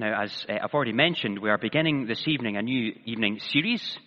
Now, 0.00 0.22
as 0.22 0.46
uh, 0.48 0.54
I've 0.64 0.72
already 0.72 0.94
mentioned, 0.94 1.38
we 1.40 1.50
are 1.50 1.58
beginning 1.58 2.06
this 2.06 2.26
evening 2.26 2.56
a 2.56 2.62
new 2.62 2.94
evening 3.04 3.38
series 3.38 3.98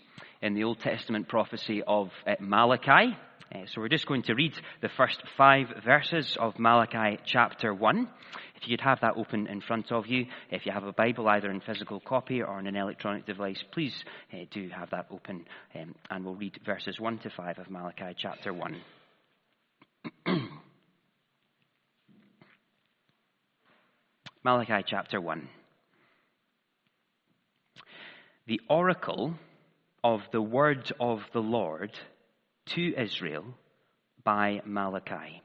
in 0.42 0.56
the 0.56 0.64
Old 0.64 0.80
Testament 0.80 1.28
prophecy 1.28 1.84
of 1.86 2.10
uh, 2.26 2.32
Malachi. 2.40 3.16
Uh, 3.54 3.60
so 3.68 3.80
we're 3.80 3.90
just 3.90 4.08
going 4.08 4.24
to 4.24 4.34
read 4.34 4.54
the 4.82 4.90
first 4.98 5.22
five 5.38 5.68
verses 5.86 6.36
of 6.40 6.58
Malachi 6.58 7.20
chapter 7.28 7.76
1. 7.76 8.10
If 8.56 8.68
you 8.68 8.76
could 8.76 8.84
have 8.84 9.02
that 9.02 9.18
open 9.18 9.46
in 9.46 9.62
front 9.62 9.92
of 9.92 10.08
you, 10.08 10.26
if 10.50 10.66
you 10.66 10.72
have 10.72 10.84
a 10.84 10.94
Bible 10.94 11.28
either 11.28 11.52
in 11.52 11.62
physical 11.62 12.00
copy 12.00 12.42
or 12.42 12.48
on 12.48 12.66
an 12.66 12.76
electronic 12.76 13.28
device, 13.28 13.64
please 13.72 13.94
do 14.50 14.70
have 14.70 14.90
that 14.90 15.06
open 15.12 15.46
um, 15.76 15.94
and 16.10 16.26
we'll 16.26 16.34
read 16.34 16.60
verses 16.66 17.00
1 17.00 17.20
to 17.20 17.30
5 17.30 17.60
of 17.60 17.70
Malachi 17.70 18.16
chapter 18.18 18.52
1. 18.52 18.82
Malachi 24.44 24.84
chapter 24.88 25.22
1 25.22 25.48
the 28.46 28.60
oracle 28.70 29.34
of 30.04 30.22
the 30.32 30.42
word 30.42 30.92
of 31.00 31.20
the 31.32 31.40
Lord 31.40 31.92
to 32.66 32.94
Israel 33.02 33.46
by 34.24 34.62
Malachi. 34.66 35.42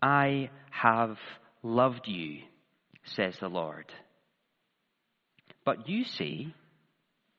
I 0.00 0.50
have 0.70 1.16
loved 1.62 2.06
you, 2.06 2.42
says 3.04 3.36
the 3.40 3.48
Lord. 3.48 3.86
But 5.64 5.88
you 5.88 6.04
say, 6.04 6.54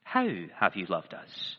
How 0.03 0.27
have 0.59 0.75
you 0.75 0.85
loved 0.87 1.13
us? 1.13 1.55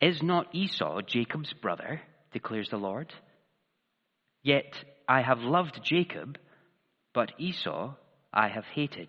Is 0.00 0.22
not 0.22 0.54
Esau 0.54 1.00
Jacob's 1.00 1.54
brother, 1.54 2.02
declares 2.32 2.68
the 2.68 2.76
Lord? 2.76 3.12
Yet 4.42 4.74
I 5.08 5.22
have 5.22 5.38
loved 5.38 5.80
Jacob, 5.82 6.36
but 7.14 7.32
Esau 7.38 7.94
I 8.32 8.48
have 8.48 8.64
hated. 8.74 9.08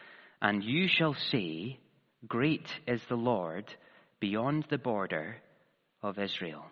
and 0.41 0.63
you 0.63 0.87
shall 0.87 1.13
say, 1.13 1.79
Great 2.27 2.67
is 2.87 3.01
the 3.09 3.15
Lord 3.15 3.65
beyond 4.19 4.65
the 4.69 4.77
border 4.77 5.37
of 6.01 6.19
Israel. 6.19 6.65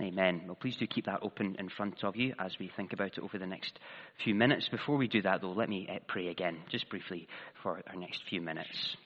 Amen. 0.00 0.42
Well, 0.46 0.56
please 0.56 0.76
do 0.76 0.86
keep 0.86 1.06
that 1.06 1.20
open 1.22 1.56
in 1.58 1.70
front 1.70 2.04
of 2.04 2.16
you 2.16 2.34
as 2.38 2.58
we 2.58 2.70
think 2.76 2.92
about 2.92 3.16
it 3.16 3.20
over 3.20 3.38
the 3.38 3.46
next 3.46 3.78
few 4.22 4.34
minutes. 4.34 4.68
Before 4.68 4.96
we 4.96 5.08
do 5.08 5.22
that, 5.22 5.40
though, 5.40 5.52
let 5.52 5.70
me 5.70 5.88
uh, 5.90 6.00
pray 6.06 6.28
again, 6.28 6.58
just 6.70 6.90
briefly, 6.90 7.28
for 7.62 7.80
our 7.86 7.96
next 7.96 8.22
few 8.28 8.42
minutes. 8.42 8.96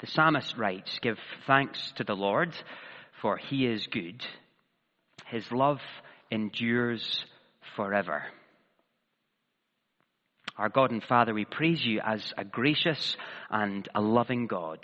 The 0.00 0.06
psalmist 0.06 0.56
writes, 0.56 0.98
Give 1.02 1.18
thanks 1.46 1.92
to 1.96 2.04
the 2.04 2.14
Lord, 2.14 2.54
for 3.20 3.36
he 3.36 3.66
is 3.66 3.86
good. 3.86 4.24
His 5.26 5.50
love 5.52 5.80
endures 6.30 7.24
forever. 7.76 8.24
Our 10.58 10.68
God 10.68 10.90
and 10.90 11.02
Father, 11.02 11.34
we 11.34 11.44
praise 11.44 11.84
you 11.84 12.00
as 12.04 12.32
a 12.38 12.44
gracious 12.44 13.16
and 13.50 13.88
a 13.94 14.00
loving 14.00 14.46
God. 14.46 14.80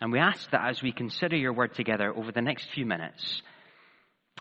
And 0.00 0.10
we 0.10 0.18
ask 0.18 0.50
that 0.50 0.66
as 0.66 0.82
we 0.82 0.92
consider 0.92 1.36
your 1.36 1.52
word 1.52 1.74
together 1.74 2.12
over 2.14 2.32
the 2.32 2.40
next 2.40 2.68
few 2.74 2.86
minutes, 2.86 3.42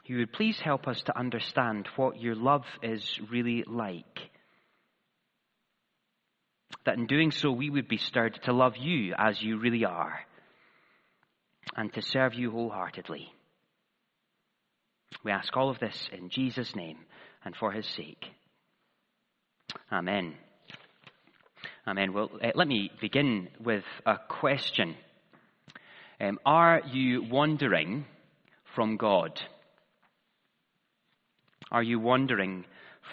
you 0.06 0.18
would 0.18 0.34
please 0.34 0.60
help 0.60 0.88
us 0.88 1.02
to 1.04 1.18
understand 1.18 1.88
what 1.96 2.20
your 2.20 2.36
love 2.36 2.64
is 2.82 3.20
really 3.30 3.64
like. 3.68 4.30
That 6.86 6.98
in 6.98 7.06
doing 7.06 7.32
so, 7.32 7.52
we 7.52 7.70
would 7.70 7.88
be 7.88 7.98
stirred 7.98 8.40
to 8.44 8.54
love 8.54 8.78
you 8.78 9.14
as 9.18 9.42
you 9.42 9.60
really 9.60 9.86
are 9.86 10.20
and 11.76 11.94
to 11.94 12.02
serve 12.02 12.34
you 12.34 12.52
wholeheartedly. 12.52 13.32
We 15.24 15.32
ask 15.32 15.56
all 15.56 15.70
of 15.70 15.80
this 15.80 16.10
in 16.12 16.30
Jesus' 16.30 16.76
name 16.76 16.98
and 17.46 17.56
for 17.56 17.72
his 17.72 17.86
sake. 17.86 18.26
Amen. 19.92 20.36
Amen. 21.86 22.14
Well, 22.14 22.30
uh, 22.42 22.52
let 22.56 22.68
me 22.68 22.92
begin 23.02 23.50
with 23.64 23.84
a 24.06 24.18
question. 24.30 24.96
Um, 26.20 26.40
are 26.46 26.82
you 26.92 27.24
wandering 27.30 28.06
from 28.76 28.98
God? 28.98 29.40
Are 31.72 31.84
you 31.84 32.00
wandering 32.00 32.66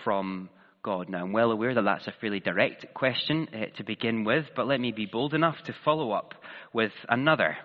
from 0.04 0.50
God? 0.82 1.08
Now, 1.08 1.24
I'm 1.24 1.32
well 1.32 1.50
aware 1.50 1.74
that 1.74 1.82
that's 1.82 2.06
a 2.06 2.14
fairly 2.20 2.40
direct 2.40 2.94
question 2.94 3.48
uh, 3.52 3.76
to 3.76 3.84
begin 3.84 4.24
with, 4.24 4.46
but 4.54 4.66
let 4.66 4.80
me 4.80 4.92
be 4.92 5.06
bold 5.06 5.34
enough 5.34 5.56
to 5.64 5.74
follow 5.84 6.12
up 6.12 6.34
with 6.72 6.92
another. 7.08 7.56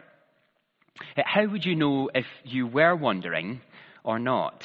Uh, 1.18 1.22
how 1.26 1.46
would 1.46 1.66
you 1.66 1.76
know 1.76 2.10
if 2.16 2.26
you 2.44 2.66
were 2.66 2.96
wandering 2.96 3.62
or 4.04 4.20
not? 4.20 4.64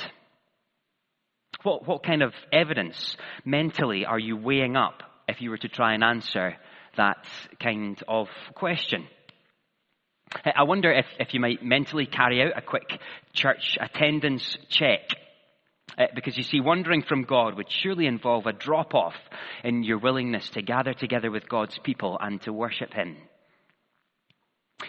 What, 1.62 1.86
what 1.86 2.02
kind 2.02 2.22
of 2.22 2.32
evidence 2.52 3.16
mentally 3.44 4.06
are 4.06 4.18
you 4.18 4.36
weighing 4.36 4.76
up 4.76 5.02
if 5.28 5.40
you 5.40 5.50
were 5.50 5.58
to 5.58 5.68
try 5.68 5.94
and 5.94 6.02
answer 6.02 6.56
that 6.96 7.24
kind 7.60 8.02
of 8.08 8.28
question? 8.54 9.06
I 10.44 10.62
wonder 10.62 10.92
if, 10.92 11.06
if 11.18 11.34
you 11.34 11.40
might 11.40 11.62
mentally 11.62 12.06
carry 12.06 12.42
out 12.42 12.56
a 12.56 12.62
quick 12.62 13.00
church 13.32 13.76
attendance 13.80 14.56
check. 14.68 15.00
Uh, 15.98 16.04
because 16.14 16.36
you 16.38 16.44
see, 16.44 16.60
wandering 16.60 17.02
from 17.02 17.24
God 17.24 17.56
would 17.56 17.70
surely 17.70 18.06
involve 18.06 18.46
a 18.46 18.52
drop 18.52 18.94
off 18.94 19.16
in 19.64 19.82
your 19.82 19.98
willingness 19.98 20.48
to 20.50 20.62
gather 20.62 20.94
together 20.94 21.30
with 21.30 21.48
God's 21.48 21.76
people 21.78 22.16
and 22.20 22.40
to 22.42 22.52
worship 22.52 22.94
Him. 22.94 23.16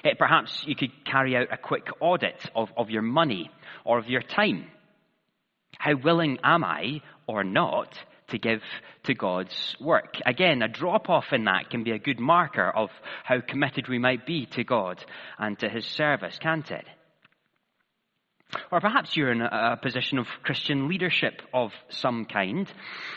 Uh, 0.06 0.10
perhaps 0.18 0.64
you 0.66 0.76
could 0.76 0.92
carry 1.06 1.36
out 1.36 1.52
a 1.52 1.58
quick 1.58 1.88
audit 2.00 2.50
of, 2.56 2.70
of 2.78 2.90
your 2.92 3.02
money 3.02 3.50
or 3.84 3.98
of 3.98 4.08
your 4.08 4.22
time. 4.22 4.68
How 5.82 5.96
willing 5.96 6.38
am 6.44 6.64
I 6.64 7.02
or 7.26 7.44
not 7.44 7.98
to 8.28 8.38
give 8.38 8.62
to 9.06 9.16
God's 9.16 9.76
work? 9.82 10.18
Again, 10.28 10.62
a 10.62 10.68
drop 10.68 11.10
off 11.10 11.34
in 11.34 11.46
that 11.46 11.72
can 11.72 11.84
be 11.84 11.90
a 11.90 11.98
good 11.98 12.20
marker 12.20 12.70
of 12.70 12.92
how 13.24 13.42
committed 13.42 13.88
we 13.88 13.98
might 13.98 14.28
be 14.28 14.46
to 14.52 14.64
God 14.64 15.04
and 15.40 15.58
to 15.58 15.68
His 15.68 15.84
service, 15.88 16.38
can't 16.40 16.70
it? 16.70 16.86
Or 18.72 18.80
perhaps 18.80 19.18
you're 19.18 19.32
in 19.32 19.42
a, 19.42 19.76
position 19.82 20.20
of 20.20 20.28
Christian 20.44 20.88
leadership 20.88 21.42
of 21.52 21.72
some 21.90 22.26
kind, 22.26 22.72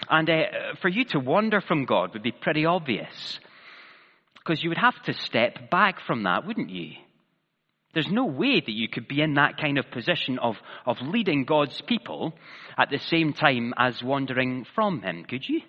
and 0.08 0.30
uh, 0.30 0.44
for 0.80 0.88
you 0.88 1.04
to 1.10 1.20
wander 1.20 1.60
from 1.60 1.84
God 1.84 2.14
would 2.14 2.22
be 2.22 2.32
pretty 2.32 2.64
obvious. 2.64 3.40
Because 4.36 4.64
you 4.64 4.70
would 4.70 4.78
have 4.78 5.02
to 5.02 5.12
step 5.12 5.70
back 5.70 6.00
from 6.06 6.22
that, 6.22 6.46
wouldn't 6.46 6.70
you? 6.70 6.92
There's 7.94 8.10
no 8.10 8.26
way 8.26 8.60
that 8.60 8.72
you 8.72 8.88
could 8.88 9.08
be 9.08 9.22
in 9.22 9.34
that 9.34 9.56
kind 9.56 9.78
of 9.78 9.90
position 9.90 10.38
of, 10.38 10.56
of 10.84 10.96
leading 11.00 11.44
God's 11.44 11.80
people 11.80 12.34
at 12.76 12.90
the 12.90 12.98
same 12.98 13.32
time 13.32 13.72
as 13.78 14.02
wandering 14.02 14.66
from 14.74 15.00
Him, 15.02 15.24
could 15.24 15.48
you? 15.48 15.60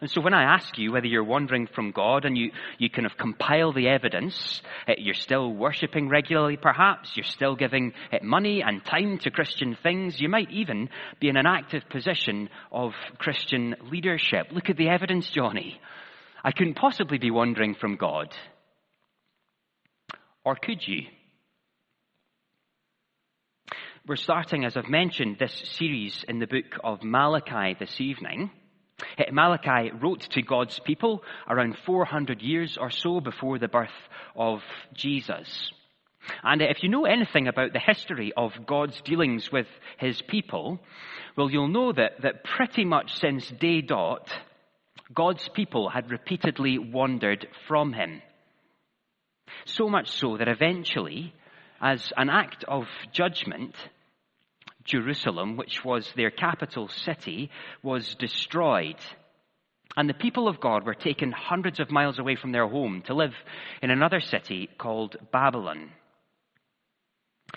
And 0.00 0.10
so 0.10 0.22
when 0.22 0.32
I 0.32 0.54
ask 0.54 0.78
you 0.78 0.92
whether 0.92 1.06
you're 1.06 1.22
wandering 1.22 1.66
from 1.66 1.90
God 1.90 2.24
and 2.24 2.38
you, 2.38 2.52
you 2.78 2.88
kind 2.88 3.04
of 3.04 3.18
compile 3.18 3.72
the 3.72 3.88
evidence, 3.88 4.62
uh, 4.88 4.94
you're 4.96 5.12
still 5.12 5.52
worshipping 5.52 6.08
regularly 6.08 6.56
perhaps, 6.56 7.14
you're 7.16 7.24
still 7.24 7.54
giving 7.54 7.92
uh, 8.10 8.18
money 8.22 8.62
and 8.62 8.82
time 8.84 9.18
to 9.18 9.30
Christian 9.30 9.76
things, 9.82 10.18
you 10.18 10.28
might 10.30 10.50
even 10.50 10.88
be 11.20 11.28
in 11.28 11.36
an 11.36 11.46
active 11.46 11.82
position 11.90 12.48
of 12.72 12.92
Christian 13.18 13.76
leadership. 13.90 14.46
Look 14.52 14.70
at 14.70 14.78
the 14.78 14.88
evidence, 14.88 15.28
Johnny. 15.28 15.78
I 16.42 16.52
couldn't 16.52 16.74
possibly 16.74 17.18
be 17.18 17.30
wandering 17.30 17.74
from 17.74 17.96
God. 17.96 18.34
Or 20.44 20.54
could 20.56 20.86
you? 20.86 21.02
We're 24.06 24.16
starting, 24.16 24.66
as 24.66 24.76
I've 24.76 24.88
mentioned, 24.88 25.38
this 25.38 25.54
series 25.78 26.24
in 26.28 26.38
the 26.38 26.46
book 26.46 26.78
of 26.84 27.02
Malachi 27.02 27.74
this 27.78 28.00
evening. 28.00 28.50
Malachi 29.32 29.90
wrote 29.90 30.20
to 30.32 30.42
God's 30.42 30.78
people 30.78 31.22
around 31.48 31.76
400 31.86 32.42
years 32.42 32.76
or 32.78 32.90
so 32.90 33.20
before 33.20 33.58
the 33.58 33.68
birth 33.68 33.88
of 34.36 34.60
Jesus. 34.92 35.72
And 36.42 36.60
uh, 36.60 36.66
if 36.66 36.82
you 36.82 36.88
know 36.88 37.06
anything 37.06 37.48
about 37.48 37.72
the 37.72 37.78
history 37.78 38.32
of 38.36 38.52
God's 38.66 39.00
dealings 39.02 39.50
with 39.50 39.66
his 39.98 40.20
people, 40.22 40.80
well, 41.36 41.50
you'll 41.50 41.68
know 41.68 41.92
that, 41.92 42.22
that 42.22 42.44
pretty 42.44 42.84
much 42.84 43.18
since 43.18 43.48
day 43.48 43.80
dot, 43.80 44.30
God's 45.14 45.48
people 45.48 45.88
had 45.88 46.10
repeatedly 46.10 46.78
wandered 46.78 47.46
from 47.68 47.92
him. 47.92 48.22
So 49.64 49.88
much 49.88 50.10
so 50.10 50.36
that 50.36 50.48
eventually, 50.48 51.34
as 51.80 52.12
an 52.16 52.30
act 52.30 52.64
of 52.64 52.84
judgment, 53.12 53.74
Jerusalem, 54.84 55.56
which 55.56 55.84
was 55.84 56.10
their 56.14 56.30
capital 56.30 56.88
city, 56.88 57.50
was 57.82 58.14
destroyed. 58.16 58.96
And 59.96 60.08
the 60.08 60.14
people 60.14 60.48
of 60.48 60.60
God 60.60 60.84
were 60.84 60.94
taken 60.94 61.32
hundreds 61.32 61.80
of 61.80 61.90
miles 61.90 62.18
away 62.18 62.36
from 62.36 62.52
their 62.52 62.66
home 62.66 63.02
to 63.06 63.14
live 63.14 63.34
in 63.82 63.90
another 63.90 64.20
city 64.20 64.68
called 64.78 65.16
Babylon. 65.32 65.90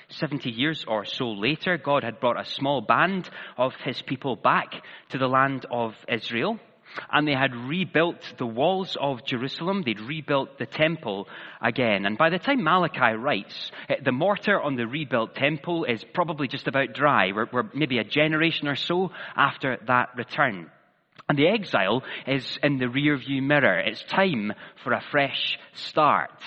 70 0.09 0.51
years 0.51 0.85
or 0.87 1.05
so 1.05 1.31
later, 1.31 1.77
God 1.77 2.03
had 2.03 2.19
brought 2.19 2.39
a 2.39 2.45
small 2.45 2.81
band 2.81 3.29
of 3.57 3.73
his 3.83 4.01
people 4.01 4.35
back 4.35 4.83
to 5.09 5.17
the 5.17 5.27
land 5.27 5.65
of 5.71 5.93
Israel. 6.07 6.59
And 7.11 7.27
they 7.27 7.33
had 7.33 7.55
rebuilt 7.55 8.21
the 8.37 8.45
walls 8.45 8.97
of 8.99 9.25
Jerusalem. 9.25 9.83
They'd 9.85 9.99
rebuilt 9.99 10.57
the 10.57 10.65
temple 10.65 11.27
again. 11.61 12.05
And 12.05 12.17
by 12.17 12.29
the 12.29 12.39
time 12.39 12.63
Malachi 12.63 13.15
writes, 13.15 13.71
eh, 13.89 13.95
the 14.03 14.11
mortar 14.11 14.59
on 14.59 14.75
the 14.75 14.87
rebuilt 14.87 15.35
temple 15.35 15.85
is 15.85 16.03
probably 16.13 16.47
just 16.47 16.67
about 16.67 16.93
dry. 16.93 17.31
We're, 17.33 17.47
we're 17.51 17.69
maybe 17.73 17.99
a 17.99 18.03
generation 18.03 18.67
or 18.67 18.75
so 18.75 19.11
after 19.35 19.77
that 19.87 20.09
return. 20.15 20.71
And 21.29 21.37
the 21.37 21.47
exile 21.47 22.03
is 22.25 22.57
in 22.63 22.77
the 22.77 22.85
rearview 22.85 23.43
mirror. 23.43 23.79
It's 23.79 24.03
time 24.03 24.53
for 24.83 24.93
a 24.93 25.03
fresh 25.11 25.59
start. 25.73 26.41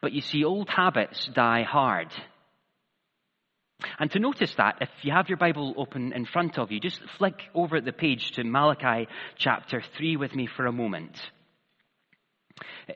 But 0.00 0.12
you 0.12 0.20
see, 0.20 0.44
old 0.44 0.68
habits 0.68 1.28
die 1.34 1.62
hard. 1.62 2.08
And 3.98 4.10
to 4.10 4.18
notice 4.18 4.54
that, 4.56 4.78
if 4.80 4.88
you 5.02 5.12
have 5.12 5.28
your 5.28 5.38
Bible 5.38 5.74
open 5.76 6.12
in 6.12 6.26
front 6.26 6.58
of 6.58 6.70
you, 6.70 6.80
just 6.80 7.00
flick 7.18 7.42
over 7.54 7.80
the 7.80 7.92
page 7.92 8.32
to 8.32 8.44
Malachi 8.44 9.08
chapter 9.36 9.82
3 9.96 10.16
with 10.16 10.34
me 10.34 10.46
for 10.46 10.66
a 10.66 10.72
moment. 10.72 11.18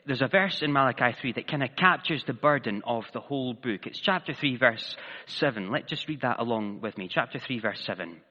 There's 0.05 0.21
a 0.21 0.27
verse 0.27 0.61
in 0.61 0.71
Malachi 0.73 1.15
3 1.19 1.33
that 1.33 1.47
kind 1.47 1.63
of 1.63 1.75
captures 1.75 2.23
the 2.25 2.33
burden 2.33 2.83
of 2.85 3.05
the 3.13 3.19
whole 3.19 3.53
book. 3.53 3.87
It's 3.87 3.99
chapter 3.99 4.33
3, 4.33 4.57
verse 4.57 4.95
7. 5.27 5.71
Let's 5.71 5.89
just 5.89 6.07
read 6.07 6.21
that 6.21 6.39
along 6.39 6.81
with 6.81 6.97
me. 6.97 7.07
Chapter 7.09 7.39
3, 7.39 7.59
verse 7.59 7.83
7. 7.85 8.21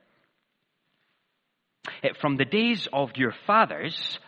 From 2.21 2.37
the 2.37 2.45
days 2.45 2.87
of 2.93 3.17
your 3.17 3.35
fathers, 3.47 4.19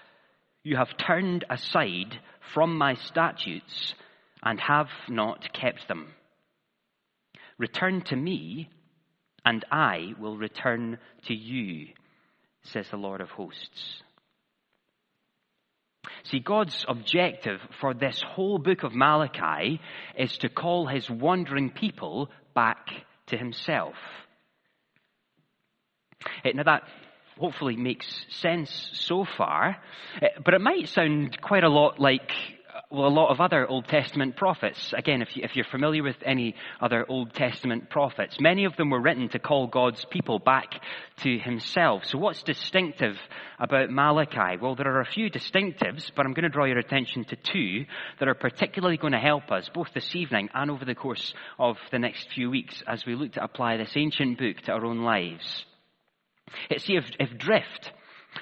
you 0.65 0.77
have 0.77 0.97
turned 0.97 1.45
aside 1.49 2.19
from 2.55 2.77
my 2.77 2.95
statutes 2.95 3.95
and 4.43 4.61
have 4.61 4.89
not 5.09 5.53
kept 5.53 5.87
them. 5.89 6.09
Return 7.59 8.03
to 8.03 8.17
me, 8.17 8.69
and 9.45 9.65
I 9.71 10.15
will 10.19 10.37
return 10.37 10.99
to 11.27 11.35
you, 11.35 11.89
says 12.65 12.89
the 12.91 12.97
Lord 12.97 13.21
of 13.21 13.31
hosts. 13.31 14.03
See, 16.25 16.41
God's 16.41 16.85
objective 16.89 17.61
for 17.81 17.95
this 17.95 18.21
whole 18.23 18.59
book 18.59 18.83
of 18.83 18.95
Malachi 18.95 19.81
is 20.19 20.37
to 20.39 20.49
call 20.49 20.87
his 20.87 21.09
wandering 21.09 21.71
people 21.71 22.31
back 22.55 22.89
to 23.29 23.37
himself. 23.37 23.95
Eh, 26.45 26.53
now 26.55 26.65
that 26.65 26.83
hopefully 27.39 27.77
makes 27.77 28.07
sense 28.29 28.91
so 28.95 29.25
far, 29.37 29.77
eh, 30.21 30.29
but 30.45 30.55
it 30.55 30.61
might 30.61 30.89
sound 30.89 31.41
quite 31.41 31.65
a 31.65 31.69
lot 31.69 32.01
like 32.01 32.33
well, 32.91 33.07
a 33.07 33.09
lot 33.09 33.31
of 33.31 33.41
other 33.41 33.67
Old 33.67 33.87
Testament 33.89 34.37
prophets. 34.37 34.93
Again, 34.97 35.23
if, 35.23 35.37
you, 35.37 35.43
if 35.45 35.57
you're 35.57 35.65
familiar 35.65 36.03
with 36.03 36.17
any 36.25 36.55
other 36.81 37.05
Old 37.09 37.35
Testament 37.35 37.91
prophets, 37.91 38.37
many 38.41 38.65
of 38.65 38.77
them 38.77 38.91
were 38.91 39.01
written 39.01 39.29
to 39.31 39.39
call 39.39 39.67
God's 39.67 40.05
people 40.07 40.39
back 40.39 40.81
to 41.23 41.39
himself. 41.39 42.05
So 42.07 42.19
what's 42.19 42.43
distinctive 42.43 43.17
about 43.59 43.91
Malachi? 43.91 44.57
Well, 44.61 44.75
there 44.75 44.95
are 44.95 45.01
a 45.01 45.07
few 45.07 45.31
distinctives, 45.31 46.11
but 46.15 46.27
I'm 46.27 46.33
going 46.33 46.45
to 46.45 46.49
draw 46.49 46.65
your 46.65 46.79
attention 46.79 47.25
to 47.27 47.37
two 47.37 47.87
that 48.19 48.29
are 48.29 48.35
particularly 48.35 48.97
going 48.97 49.13
to 49.13 49.19
help 49.19 49.51
us 49.51 49.69
both 49.73 49.89
this 49.95 50.15
evening 50.15 50.49
and 50.55 50.71
over 50.71 50.85
the 50.85 50.95
course 50.95 51.35
of 51.59 51.77
the 51.91 51.99
next 51.99 52.29
few 52.35 52.51
weeks 52.51 52.83
as 52.87 53.05
we 53.07 53.15
look 53.15 53.33
to 53.33 53.45
apply 53.45 53.77
this 53.77 53.97
ancient 53.97 54.39
book 54.39 54.57
to 54.63 54.73
our 54.73 54.85
own 54.85 55.03
lives. 55.03 55.65
See, 56.79 56.97
if, 56.97 57.05
if 57.19 57.37
drift 57.39 57.93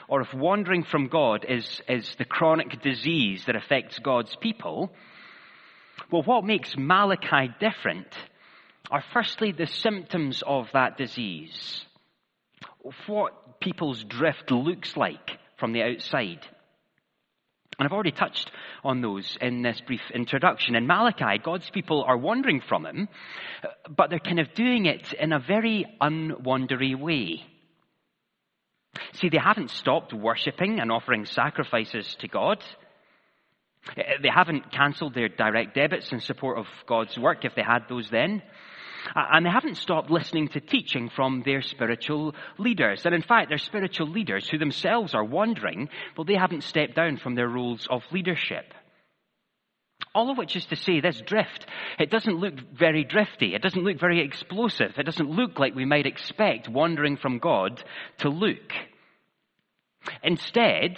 or 0.09 0.21
if 0.21 0.33
wandering 0.35 0.85
from 0.85 1.09
God 1.09 1.45
is, 1.49 1.81
is 1.89 2.15
the 2.17 2.25
chronic 2.25 2.83
disease 2.83 3.45
that 3.47 3.57
affects 3.57 3.99
God's 3.99 4.35
people, 4.37 4.93
well, 6.11 6.23
what 6.23 6.45
makes 6.45 6.75
Malachi 6.77 7.53
different 7.61 8.09
are 8.91 9.05
firstly 9.13 9.53
the 9.53 9.67
symptoms 9.67 10.43
of 10.47 10.67
that 10.73 10.97
disease. 10.97 11.85
What 13.07 13.61
people's 13.61 14.05
drift 14.05 14.51
looks 14.51 14.97
like 14.97 15.39
from 15.59 15.73
the 15.73 15.83
outside. 15.83 16.41
And 17.79 17.87
I've 17.87 17.93
already 17.93 18.13
touched 18.13 18.51
on 18.85 19.01
those 19.01 19.37
in 19.41 19.63
this 19.63 19.81
brief 19.81 20.03
introduction. 20.15 20.77
In 20.77 20.87
Malachi, 20.87 21.39
God's 21.43 21.69
people 21.71 22.05
are 22.05 22.17
wandering 22.17 22.61
from 22.61 22.87
Him, 22.87 23.09
but 23.89 24.11
they're 24.11 24.19
kind 24.19 24.39
of 24.39 24.55
doing 24.55 24.87
it 24.87 25.13
in 25.15 25.33
a 25.33 25.41
very 25.41 25.87
unwandery 26.01 26.99
way. 26.99 27.43
See, 29.15 29.29
they 29.29 29.39
haven't 29.39 29.71
stopped 29.71 30.13
worshipping 30.13 30.81
and 30.81 30.91
offering 30.91 31.27
sacrifices 31.27 32.17
to 32.21 32.29
God. 32.29 32.63
They 33.97 34.31
haven't 34.35 34.73
cancelled 34.73 35.15
their 35.15 35.29
direct 35.29 35.75
debits 35.75 36.13
in 36.13 36.21
support 36.21 36.59
of 36.59 36.67
God's 36.87 37.19
work 37.19 37.45
if 37.45 37.55
they 37.55 37.63
had 37.63 37.89
those 37.89 38.09
then. 38.11 38.43
And 39.15 39.45
they 39.45 39.51
haven't 39.51 39.77
stopped 39.77 40.11
listening 40.11 40.49
to 40.49 40.61
teaching 40.61 41.11
from 41.11 41.43
their 41.45 41.61
spiritual 41.61 42.35
leaders. 42.57 43.05
And 43.05 43.15
in 43.15 43.23
fact, 43.23 43.51
their 43.51 43.59
spiritual 43.59 44.09
leaders, 44.09 44.49
who 44.49 44.57
themselves 44.57 45.15
are 45.15 45.25
wandering, 45.25 45.91
well, 46.17 46.25
they 46.25 46.37
haven't 46.37 46.65
stepped 46.65 46.95
down 46.95 47.19
from 47.19 47.35
their 47.35 47.49
roles 47.49 47.87
of 47.91 48.03
leadership. 48.13 48.73
All 50.15 50.31
of 50.31 50.39
which 50.39 50.55
is 50.55 50.65
to 50.67 50.77
say, 50.77 51.01
this 51.01 51.21
drift, 51.21 51.67
it 51.99 52.11
doesn't 52.11 52.39
look 52.39 52.55
very 52.73 53.05
drifty. 53.05 53.55
It 53.55 53.63
doesn't 53.63 53.83
look 53.83 53.99
very 53.99 54.21
explosive. 54.21 54.93
It 54.97 55.07
doesn't 55.07 55.29
look 55.29 55.59
like 55.59 55.75
we 55.75 55.85
might 55.85 56.07
expect 56.07 56.69
wandering 56.69 57.17
from 57.17 57.39
God 57.39 57.83
to 58.19 58.29
look. 58.29 58.73
Instead, 60.23 60.97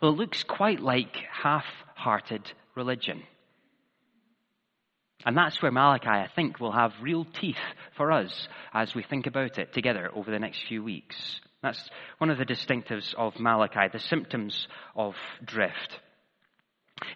well, 0.00 0.12
it 0.12 0.16
looks 0.16 0.42
quite 0.42 0.80
like 0.80 1.16
half-hearted 1.30 2.50
religion. 2.74 3.22
And 5.24 5.36
that's 5.36 5.62
where 5.62 5.70
Malachi, 5.70 6.08
I 6.08 6.28
think, 6.34 6.60
will 6.60 6.72
have 6.72 6.92
real 7.00 7.24
teeth 7.24 7.56
for 7.96 8.12
us 8.12 8.48
as 8.72 8.94
we 8.94 9.02
think 9.02 9.26
about 9.26 9.58
it 9.58 9.72
together 9.72 10.10
over 10.14 10.30
the 10.30 10.38
next 10.38 10.66
few 10.68 10.82
weeks. 10.82 11.40
That's 11.62 11.88
one 12.18 12.28
of 12.28 12.38
the 12.38 12.44
distinctives 12.44 13.14
of 13.14 13.38
Malachi, 13.38 13.88
the 13.92 14.00
symptoms 14.00 14.68
of 14.94 15.14
drift. 15.44 16.00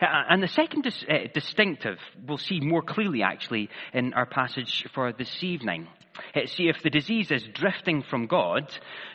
Uh, 0.01 0.07
and 0.29 0.43
the 0.43 0.49
second 0.49 0.83
dis- 0.83 1.05
uh, 1.09 1.29
distinctive 1.33 1.99
we'll 2.27 2.37
see 2.37 2.61
more 2.61 2.83
clearly 2.83 3.23
actually 3.23 3.69
in 3.95 4.13
our 4.15 4.27
passage 4.27 4.87
for 4.95 5.13
this 5.13 5.43
evening. 5.43 5.87
Uh, 6.35 6.47
see, 6.47 6.69
if 6.69 6.83
the 6.83 6.91
disease 6.91 7.31
is 7.31 7.47
drifting 7.55 8.03
from 8.03 8.27
God, 8.27 8.69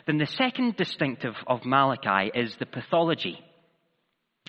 then 0.06 0.16
the 0.16 0.26
second 0.26 0.76
distinctive 0.76 1.34
of 1.46 1.64
Malachi 1.64 2.30
is 2.34 2.56
the 2.56 2.66
pathology. 2.66 3.38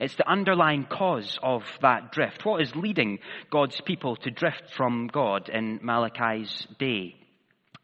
It's 0.01 0.15
the 0.15 0.29
underlying 0.29 0.85
cause 0.85 1.39
of 1.41 1.63
that 1.81 2.11
drift. 2.11 2.45
What 2.45 2.61
is 2.61 2.75
leading 2.75 3.19
God's 3.49 3.79
people 3.81 4.17
to 4.17 4.31
drift 4.31 4.63
from 4.75 5.07
God 5.07 5.49
in 5.49 5.79
Malachi's 5.83 6.67
day? 6.79 7.15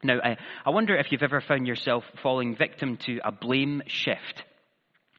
Now, 0.03 0.19
I, 0.21 0.37
I 0.65 0.71
wonder 0.71 0.97
if 0.97 1.11
you've 1.11 1.23
ever 1.23 1.41
found 1.41 1.67
yourself 1.67 2.03
falling 2.21 2.55
victim 2.57 2.97
to 3.05 3.19
a 3.23 3.31
blame 3.31 3.83
shift. 3.87 4.43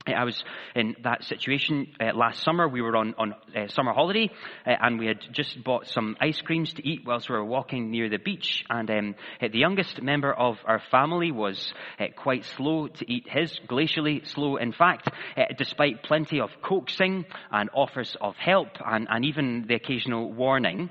I 0.06 0.24
was 0.24 0.42
in 0.74 0.96
that 1.04 1.22
situation 1.24 1.86
uh, 2.00 2.16
last 2.16 2.42
summer. 2.42 2.68
We 2.68 2.82
were 2.82 2.96
on, 2.96 3.14
on 3.18 3.34
uh, 3.54 3.68
summer 3.68 3.92
holiday 3.92 4.30
uh, 4.66 4.70
and 4.80 4.98
we 4.98 5.06
had 5.06 5.20
just 5.32 5.62
bought 5.62 5.86
some 5.86 6.16
ice 6.20 6.40
creams 6.40 6.72
to 6.74 6.88
eat 6.88 7.02
whilst 7.06 7.28
we 7.28 7.36
were 7.36 7.44
walking 7.44 7.90
near 7.90 8.08
the 8.08 8.18
beach. 8.18 8.64
And 8.68 8.90
um, 8.90 9.14
uh, 9.40 9.48
the 9.52 9.58
youngest 9.58 10.02
member 10.02 10.32
of 10.32 10.56
our 10.64 10.82
family 10.90 11.30
was 11.30 11.72
uh, 12.00 12.06
quite 12.16 12.44
slow 12.44 12.88
to 12.88 13.12
eat 13.12 13.28
his, 13.28 13.58
glacially 13.68 14.26
slow 14.26 14.56
in 14.56 14.72
fact, 14.72 15.08
uh, 15.36 15.42
despite 15.56 16.02
plenty 16.02 16.40
of 16.40 16.50
coaxing 16.62 17.24
and 17.52 17.70
offers 17.72 18.16
of 18.20 18.34
help 18.36 18.70
and, 18.84 19.06
and 19.08 19.24
even 19.24 19.66
the 19.68 19.74
occasional 19.74 20.32
warning. 20.32 20.90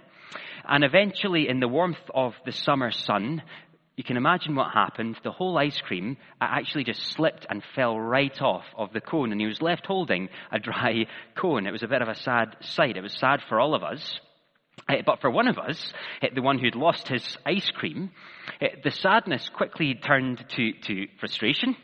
And 0.63 0.84
eventually, 0.84 1.50
in 1.50 1.60
the 1.60 1.68
warmth 1.68 2.10
of 2.13 2.34
the 2.46 2.51
summer 2.51 2.91
sun, 2.91 3.41
you 4.01 4.03
can 4.03 4.17
imagine 4.17 4.55
what 4.55 4.72
happened. 4.72 5.15
The 5.24 5.31
whole 5.31 5.60
ice 5.60 5.79
cream 5.79 6.17
actually 6.41 6.86
just 6.86 7.03
slipped 7.13 7.46
and 7.48 7.62
fell 7.75 8.00
right 8.00 8.36
off 8.41 8.63
of 8.75 8.91
the 8.93 9.00
cone, 9.00 9.31
and 9.31 9.39
he 9.39 9.46
was 9.46 9.62
left 9.62 9.86
holding 9.86 10.29
a 10.51 10.58
dry 10.58 11.05
cone. 11.36 11.67
It 11.67 11.72
was 11.72 11.84
a 11.84 11.88
bit 11.88 12.01
of 12.01 12.08
a 12.08 12.15
sad 12.15 12.55
sight. 12.62 12.98
It 12.98 13.03
was 13.03 13.13
sad 13.13 13.41
for 13.48 13.60
all 13.60 13.75
of 13.75 13.84
us. 13.84 14.20
Eh, 14.89 15.03
but 15.05 15.22
for 15.22 15.29
one 15.29 15.48
of 15.48 15.60
us, 15.60 15.93
eh, 16.24 16.29
the 16.34 16.41
one 16.41 16.58
who'd 16.58 16.74
lost 16.74 17.10
his 17.10 17.38
ice 17.46 17.70
cream, 17.70 18.10
eh, 18.60 18.70
the 18.84 18.89
sadness 18.89 19.48
quickly 19.50 19.93
turned 19.93 20.43
to, 20.50 20.72
to 20.88 21.05
frustration 21.20 21.75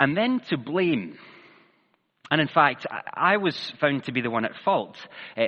and 0.00 0.16
then 0.16 0.40
to 0.48 0.56
blame. 0.56 1.18
And 2.30 2.40
in 2.40 2.48
fact, 2.48 2.86
I 3.12 3.36
was 3.36 3.74
found 3.78 4.04
to 4.04 4.12
be 4.12 4.22
the 4.22 4.30
one 4.30 4.46
at 4.46 4.56
fault 4.64 4.96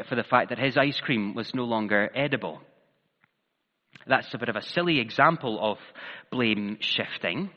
for 0.07 0.17
the 0.17 0.23
fact 0.23 0.51
that 0.51 0.59
his 0.59 0.77
ice 0.77 1.01
cream 1.01 1.33
was 1.33 1.55
no 1.55 1.65
longer 1.65 2.11
edible. 2.15 2.61
That's 4.07 4.33
a 4.35 4.39
bit 4.39 4.49
of 4.49 4.57
a 4.57 4.63
silly 4.63 5.01
example 5.01 5.59
of 5.61 5.79
blame 6.31 6.79
shifting. 6.81 7.51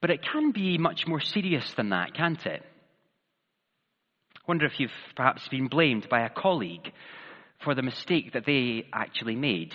But 0.00 0.10
it 0.10 0.22
can 0.22 0.52
be 0.52 0.76
much 0.76 1.06
more 1.06 1.20
serious 1.20 1.72
than 1.74 1.88
that, 1.90 2.12
can't 2.14 2.44
it? 2.46 2.62
I 4.36 4.40
wonder 4.46 4.66
if 4.66 4.78
you've 4.78 4.90
perhaps 5.16 5.48
been 5.48 5.68
blamed 5.68 6.08
by 6.10 6.20
a 6.26 6.28
colleague 6.28 6.92
for 7.64 7.74
the 7.74 7.82
mistake 7.82 8.32
that 8.34 8.44
they 8.44 8.86
actually 8.92 9.36
made. 9.36 9.74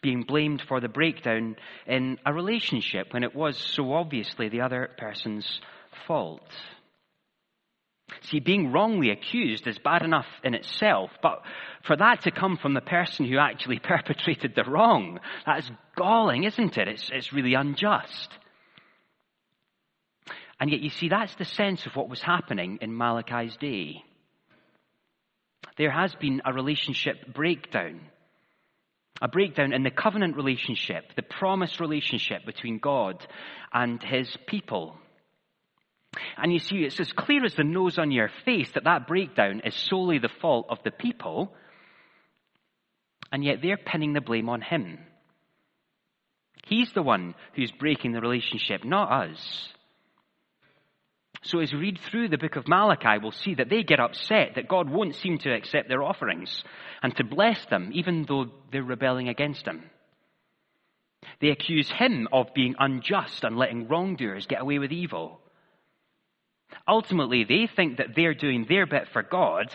being 0.00 0.22
blamed 0.22 0.62
for 0.68 0.80
the 0.80 0.88
breakdown 0.88 1.56
in 1.86 2.18
a 2.24 2.32
relationship 2.32 3.12
when 3.12 3.24
it 3.24 3.34
was 3.34 3.56
so 3.56 3.92
obviously 3.92 4.48
the 4.48 4.60
other 4.60 4.90
person's 4.98 5.60
fault. 6.06 6.52
See, 8.30 8.40
being 8.40 8.72
wrongly 8.72 9.10
accused 9.10 9.66
is 9.66 9.78
bad 9.78 10.02
enough 10.02 10.26
in 10.44 10.54
itself, 10.54 11.10
but 11.22 11.42
for 11.84 11.96
that 11.96 12.22
to 12.22 12.30
come 12.30 12.58
from 12.58 12.74
the 12.74 12.82
person 12.82 13.26
who 13.26 13.38
actually 13.38 13.78
perpetrated 13.82 14.54
the 14.54 14.64
wrong, 14.64 15.20
that's 15.46 15.70
galling, 15.96 16.44
isn't 16.44 16.76
it? 16.76 16.88
It's, 16.88 17.10
it's 17.12 17.32
really 17.32 17.54
unjust. 17.54 18.28
And 20.60 20.70
yet, 20.70 20.80
you 20.80 20.90
see, 20.90 21.08
that's 21.08 21.34
the 21.36 21.44
sense 21.44 21.86
of 21.86 21.94
what 21.94 22.10
was 22.10 22.20
happening 22.20 22.78
in 22.82 22.96
Malachi's 22.96 23.56
day. 23.56 24.02
There 25.78 25.92
has 25.92 26.14
been 26.16 26.42
a 26.44 26.52
relationship 26.52 27.32
breakdown. 27.32 28.00
A 29.22 29.28
breakdown 29.28 29.72
in 29.72 29.84
the 29.84 29.90
covenant 29.90 30.36
relationship, 30.36 31.14
the 31.16 31.22
promised 31.22 31.80
relationship 31.80 32.44
between 32.44 32.78
God 32.78 33.24
and 33.72 34.02
his 34.02 34.36
people. 34.46 34.98
And 36.36 36.52
you 36.52 36.58
see, 36.58 36.78
it's 36.78 37.00
as 37.00 37.12
clear 37.12 37.44
as 37.44 37.54
the 37.54 37.64
nose 37.64 37.98
on 37.98 38.10
your 38.10 38.30
face 38.44 38.70
that 38.72 38.84
that 38.84 39.06
breakdown 39.06 39.62
is 39.64 39.74
solely 39.74 40.18
the 40.18 40.30
fault 40.40 40.66
of 40.70 40.78
the 40.84 40.90
people, 40.90 41.52
and 43.30 43.44
yet 43.44 43.58
they're 43.62 43.76
pinning 43.76 44.14
the 44.14 44.20
blame 44.20 44.48
on 44.48 44.60
him. 44.60 44.98
He's 46.66 46.92
the 46.92 47.02
one 47.02 47.34
who's 47.54 47.72
breaking 47.72 48.12
the 48.12 48.20
relationship, 48.20 48.84
not 48.84 49.10
us. 49.10 49.68
So 51.42 51.60
as 51.60 51.72
we 51.72 51.78
read 51.78 51.98
through 51.98 52.28
the 52.28 52.38
book 52.38 52.56
of 52.56 52.68
Malachi, 52.68 53.18
we'll 53.22 53.32
see 53.32 53.54
that 53.54 53.68
they 53.68 53.82
get 53.82 54.00
upset 54.00 54.54
that 54.56 54.68
God 54.68 54.90
won't 54.90 55.14
seem 55.14 55.38
to 55.38 55.54
accept 55.54 55.88
their 55.88 56.02
offerings 56.02 56.64
and 57.02 57.14
to 57.16 57.24
bless 57.24 57.64
them, 57.66 57.90
even 57.94 58.24
though 58.26 58.46
they're 58.72 58.82
rebelling 58.82 59.28
against 59.28 59.66
him. 59.66 59.84
They 61.40 61.50
accuse 61.50 61.88
him 61.90 62.28
of 62.32 62.54
being 62.54 62.74
unjust 62.78 63.44
and 63.44 63.56
letting 63.56 63.88
wrongdoers 63.88 64.46
get 64.46 64.60
away 64.60 64.78
with 64.78 64.92
evil. 64.92 65.40
Ultimately, 66.86 67.44
they 67.44 67.66
think 67.66 67.98
that 67.98 68.14
they're 68.14 68.34
doing 68.34 68.66
their 68.68 68.86
bit 68.86 69.08
for 69.12 69.22
God, 69.22 69.70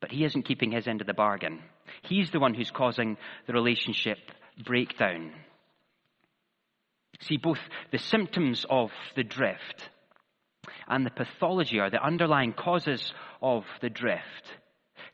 but 0.00 0.10
he 0.10 0.24
isn't 0.24 0.44
keeping 0.44 0.72
his 0.72 0.86
end 0.86 1.00
of 1.00 1.06
the 1.06 1.14
bargain. 1.14 1.60
He's 2.02 2.30
the 2.30 2.40
one 2.40 2.54
who's 2.54 2.70
causing 2.70 3.16
the 3.46 3.52
relationship 3.52 4.18
breakdown. 4.64 5.32
See, 7.20 7.36
both 7.36 7.58
the 7.92 7.98
symptoms 7.98 8.66
of 8.68 8.90
the 9.14 9.24
drift 9.24 9.88
and 10.88 11.04
the 11.04 11.10
pathology 11.10 11.78
or 11.78 11.90
the 11.90 12.04
underlying 12.04 12.52
causes 12.52 13.12
of 13.40 13.64
the 13.80 13.90
drift, 13.90 14.22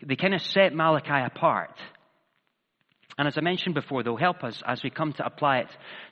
they 0.04 0.16
kind 0.16 0.34
of 0.34 0.42
set 0.42 0.74
Malachi 0.74 1.24
apart. 1.24 1.78
And 3.18 3.28
as 3.28 3.36
I 3.36 3.42
mentioned 3.42 3.74
before, 3.74 4.02
they'll 4.02 4.16
help 4.16 4.42
us 4.42 4.62
as 4.66 4.82
we 4.82 4.90
come 4.90 5.12
to 5.14 5.26
apply 5.26 5.58
it 5.58 5.68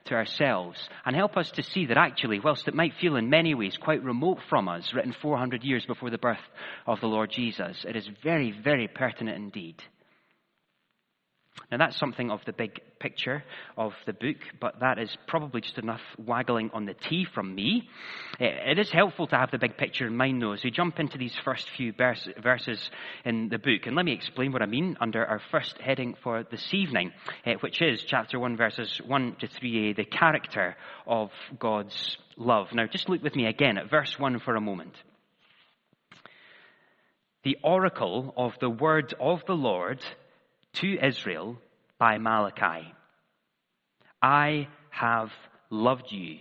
to 0.07 0.15
ourselves 0.15 0.79
and 1.05 1.17
help 1.17 1.37
us 1.37 1.51
to 1.53 1.63
see 1.63 1.87
that 1.87 1.97
actually, 1.97 2.41
whilst 2.41 2.69
it 2.69 2.75
might 2.75 2.95
feel 3.01 3.17
in 3.17 3.31
many 3.31 3.55
ways 3.55 3.77
quite 3.77 4.03
remote 4.03 4.39
from 4.49 4.69
us, 4.69 4.93
written 4.93 5.15
400 5.23 5.65
years 5.65 5.87
before 5.87 6.11
the 6.11 6.19
birth 6.19 6.39
of 6.87 7.01
the 7.01 7.07
Lord 7.07 7.31
Jesus, 7.31 7.85
it 7.89 7.97
is 7.97 8.09
very, 8.23 8.53
very 8.53 8.89
pertinent 8.89 9.37
indeed. 9.37 9.83
Now, 11.71 11.79
that's 11.79 11.97
something 11.97 12.31
of 12.31 12.41
the 12.47 12.53
big 12.53 12.81
picture 12.99 13.45
of 13.77 13.93
the 14.05 14.13
book, 14.13 14.37
but 14.61 14.81
that 14.81 14.99
is 14.99 15.17
probably 15.29 15.61
just 15.61 15.79
enough 15.79 16.01
waggling 16.19 16.71
on 16.75 16.85
the 16.85 16.95
T 16.95 17.25
from 17.25 17.55
me. 17.55 17.89
It 18.41 18.79
is 18.79 18.91
helpful 18.91 19.27
to 19.29 19.37
have 19.37 19.51
the 19.51 19.59
big 19.59 19.77
picture 19.77 20.07
in 20.07 20.17
mind, 20.17 20.43
though, 20.43 20.53
as 20.53 20.65
we 20.65 20.71
jump 20.71 20.99
into 20.99 21.17
these 21.17 21.35
first 21.45 21.69
few 21.77 21.93
verses 21.93 22.91
in 23.25 23.49
the 23.49 23.59
book. 23.59 23.87
And 23.87 23.95
let 23.95 24.05
me 24.05 24.13
explain 24.13 24.53
what 24.53 24.63
I 24.63 24.67
mean 24.67 24.97
under 25.01 25.25
our 25.25 25.41
first 25.51 25.79
heading 25.79 26.17
for 26.23 26.43
this 26.43 26.75
evening, 26.75 27.13
eh, 27.45 27.55
which 27.61 27.81
is 27.81 28.03
chapter 28.03 28.39
1, 28.39 28.57
verses 28.57 29.01
1 29.07 29.37
to 29.41 29.47
3a, 29.47 29.97
the 29.97 30.05
character 30.05 30.77
of 31.07 31.31
God's 31.59 32.17
love. 32.37 32.73
Now, 32.73 32.87
just 32.87 33.09
look 33.09 33.23
with 33.23 33.37
me 33.37 33.47
again 33.47 33.79
at 33.79 33.91
verse 33.91 34.19
1 34.19 34.41
for 34.41 34.57
a 34.57 34.61
moment. 34.61 34.95
The 37.43 37.57
oracle 37.65 38.35
of 38.37 38.53
the 38.61 38.69
word 38.69 39.15
of 39.19 39.41
the 39.47 39.55
Lord 39.55 40.05
to 40.75 40.99
Israel 41.05 41.57
by 41.99 42.19
Malachi. 42.19 42.93
I 44.23 44.69
have 44.91 45.31
loved 45.71 46.11
you, 46.11 46.39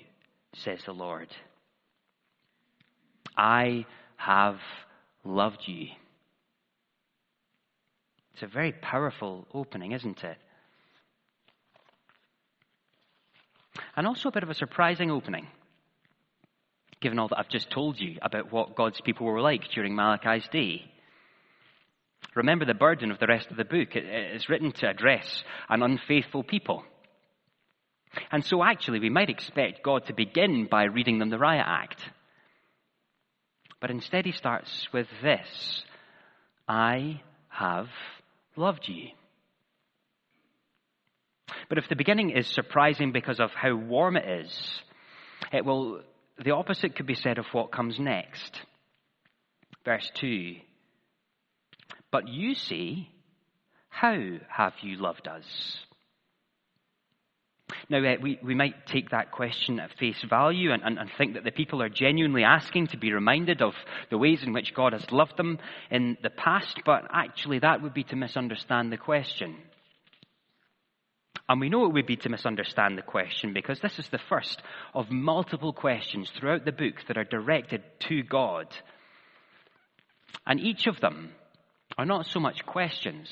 says 0.53 0.79
the 0.85 0.93
Lord. 0.93 1.29
I 3.37 3.85
have 4.17 4.59
loved 5.23 5.61
you. 5.65 5.87
It's 8.33 8.43
a 8.43 8.47
very 8.47 8.71
powerful 8.71 9.45
opening, 9.53 9.91
isn't 9.91 10.23
it? 10.23 10.37
And 13.95 14.07
also 14.07 14.29
a 14.29 14.31
bit 14.31 14.43
of 14.43 14.49
a 14.49 14.53
surprising 14.53 15.11
opening, 15.11 15.47
given 17.01 17.19
all 17.19 17.27
that 17.29 17.39
I've 17.39 17.49
just 17.49 17.69
told 17.69 17.99
you 17.99 18.17
about 18.21 18.51
what 18.51 18.75
God's 18.75 19.01
people 19.01 19.25
were 19.25 19.41
like 19.41 19.69
during 19.73 19.95
Malachi's 19.95 20.47
day. 20.49 20.89
Remember 22.35 22.65
the 22.65 22.73
burden 22.73 23.11
of 23.11 23.19
the 23.19 23.27
rest 23.27 23.49
of 23.51 23.57
the 23.57 23.65
book. 23.65 23.95
It 23.95 24.05
is 24.35 24.49
written 24.49 24.71
to 24.73 24.89
address 24.89 25.43
an 25.67 25.81
unfaithful 25.81 26.43
people. 26.43 26.83
And 28.31 28.43
so, 28.45 28.63
actually, 28.63 28.99
we 28.99 29.09
might 29.09 29.29
expect 29.29 29.83
God 29.83 30.05
to 30.05 30.13
begin 30.13 30.67
by 30.69 30.83
reading 30.85 31.19
them 31.19 31.29
the 31.29 31.37
Riot 31.37 31.65
Act. 31.67 32.01
But 33.79 33.91
instead, 33.91 34.25
he 34.25 34.31
starts 34.31 34.87
with 34.93 35.07
this 35.21 35.83
I 36.67 37.21
have 37.49 37.87
loved 38.55 38.87
you. 38.87 39.09
But 41.67 41.77
if 41.77 41.89
the 41.89 41.95
beginning 41.95 42.31
is 42.31 42.47
surprising 42.47 43.11
because 43.11 43.39
of 43.39 43.51
how 43.51 43.75
warm 43.75 44.17
it 44.17 44.27
is, 44.45 44.81
it 45.51 45.65
will, 45.65 46.01
the 46.43 46.51
opposite 46.51 46.95
could 46.95 47.07
be 47.07 47.15
said 47.15 47.37
of 47.37 47.45
what 47.51 47.71
comes 47.71 47.99
next. 47.99 48.61
Verse 49.85 50.09
2 50.15 50.55
but 52.11 52.27
you 52.27 52.55
say, 52.55 53.09
How 53.89 54.19
have 54.49 54.73
you 54.81 54.97
loved 54.97 55.27
us? 55.27 55.45
Now, 57.89 57.99
uh, 58.03 58.15
we, 58.21 58.39
we 58.43 58.55
might 58.55 58.87
take 58.87 59.11
that 59.11 59.31
question 59.31 59.79
at 59.79 59.97
face 59.99 60.23
value 60.27 60.71
and, 60.71 60.83
and, 60.83 60.97
and, 60.97 61.09
think 61.17 61.35
that 61.35 61.43
the 61.43 61.51
people 61.51 61.81
are 61.81 61.89
genuinely 61.89 62.43
asking 62.43 62.87
to 62.87 62.97
be 62.97 63.13
reminded 63.13 63.61
of 63.61 63.73
the 64.09 64.17
ways 64.17 64.43
in 64.43 64.53
which 64.53 64.73
God 64.73 64.93
has 64.93 65.11
loved 65.11 65.37
them 65.37 65.59
in 65.91 66.17
the 66.23 66.29
past, 66.29 66.81
but 66.85 67.03
actually 67.11 67.59
that 67.59 67.81
would 67.81 67.93
be 67.93 68.03
to 68.05 68.15
misunderstand 68.15 68.91
the 68.91 68.97
question. 68.97 69.55
And 71.47 71.59
we 71.59 71.69
know 71.69 71.85
it 71.85 71.93
would 71.93 72.05
be 72.05 72.17
to 72.17 72.29
misunderstand 72.29 72.97
the 72.97 73.03
question 73.03 73.53
because 73.53 73.79
this 73.79 73.97
is 73.97 74.07
the 74.09 74.19
first 74.29 74.61
of 74.93 75.09
multiple 75.09 75.73
questions 75.73 76.29
throughout 76.29 76.63
the 76.63 76.71
book 76.71 76.93
that 77.07 77.17
are 77.17 77.23
directed 77.23 77.81
to 78.07 78.21
God. 78.21 78.67
And 80.45 80.59
each 80.59 80.85
of 80.85 80.99
them 80.99 81.31
are 81.99 82.05
not 82.05 82.25
so 82.27 82.39
much 82.39 82.65
questions 82.65 83.27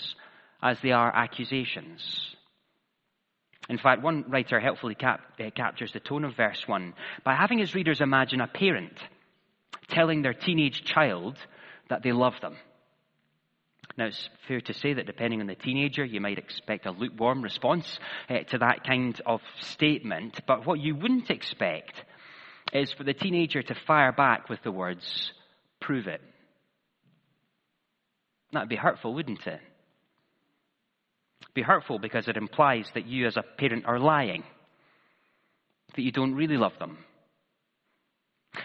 as 0.61 0.77
they 0.81 0.91
are 0.91 1.15
accusations. 1.15 2.35
In 3.69 3.77
fact, 3.77 4.03
one 4.03 4.25
writer 4.27 4.59
helpfully 4.59 4.93
cap- 4.93 5.21
uh, 5.39 5.49
captures 5.55 5.93
the 5.93 6.01
tone 6.01 6.25
of 6.25 6.35
verse 6.35 6.67
1 6.67 6.93
by 7.23 7.33
having 7.33 7.59
his 7.59 7.73
readers 7.73 8.01
imagine 8.01 8.41
a 8.41 8.47
parent 8.47 8.91
telling 9.87 10.21
their 10.21 10.33
teenage 10.33 10.83
child 10.83 11.37
that 11.87 12.03
they 12.03 12.11
love 12.11 12.33
them. 12.41 12.57
Now, 13.97 14.07
it's 14.07 14.29
fair 14.49 14.59
to 14.59 14.73
say 14.73 14.95
that 14.95 15.05
depending 15.05 15.39
on 15.39 15.47
the 15.47 15.55
teenager, 15.55 16.03
you 16.03 16.19
might 16.19 16.37
expect 16.37 16.85
a 16.87 16.91
lukewarm 16.91 17.41
response 17.41 17.99
uh, 18.29 18.39
to 18.49 18.57
that 18.57 18.83
kind 18.85 19.19
of 19.25 19.39
statement. 19.61 20.41
But 20.45 20.67
what 20.67 20.81
you 20.81 20.93
wouldn't 20.93 21.29
expect 21.29 22.03
is 22.73 22.91
for 22.91 23.05
the 23.05 23.13
teenager 23.13 23.61
to 23.61 23.75
fire 23.87 24.11
back 24.11 24.49
with 24.49 24.61
the 24.63 24.73
words, 24.73 25.31
prove 25.79 26.07
it. 26.07 26.19
That'd 28.51 28.69
be 28.69 28.75
hurtful, 28.75 29.13
wouldn't 29.13 29.45
it? 29.45 29.59
Be 31.53 31.61
hurtful 31.61 31.99
because 31.99 32.27
it 32.27 32.37
implies 32.37 32.89
that 32.93 33.07
you 33.07 33.27
as 33.27 33.37
a 33.37 33.43
parent 33.43 33.85
are 33.85 33.99
lying, 33.99 34.43
that 35.95 36.01
you 36.01 36.11
don't 36.11 36.35
really 36.35 36.57
love 36.57 36.77
them. 36.79 36.99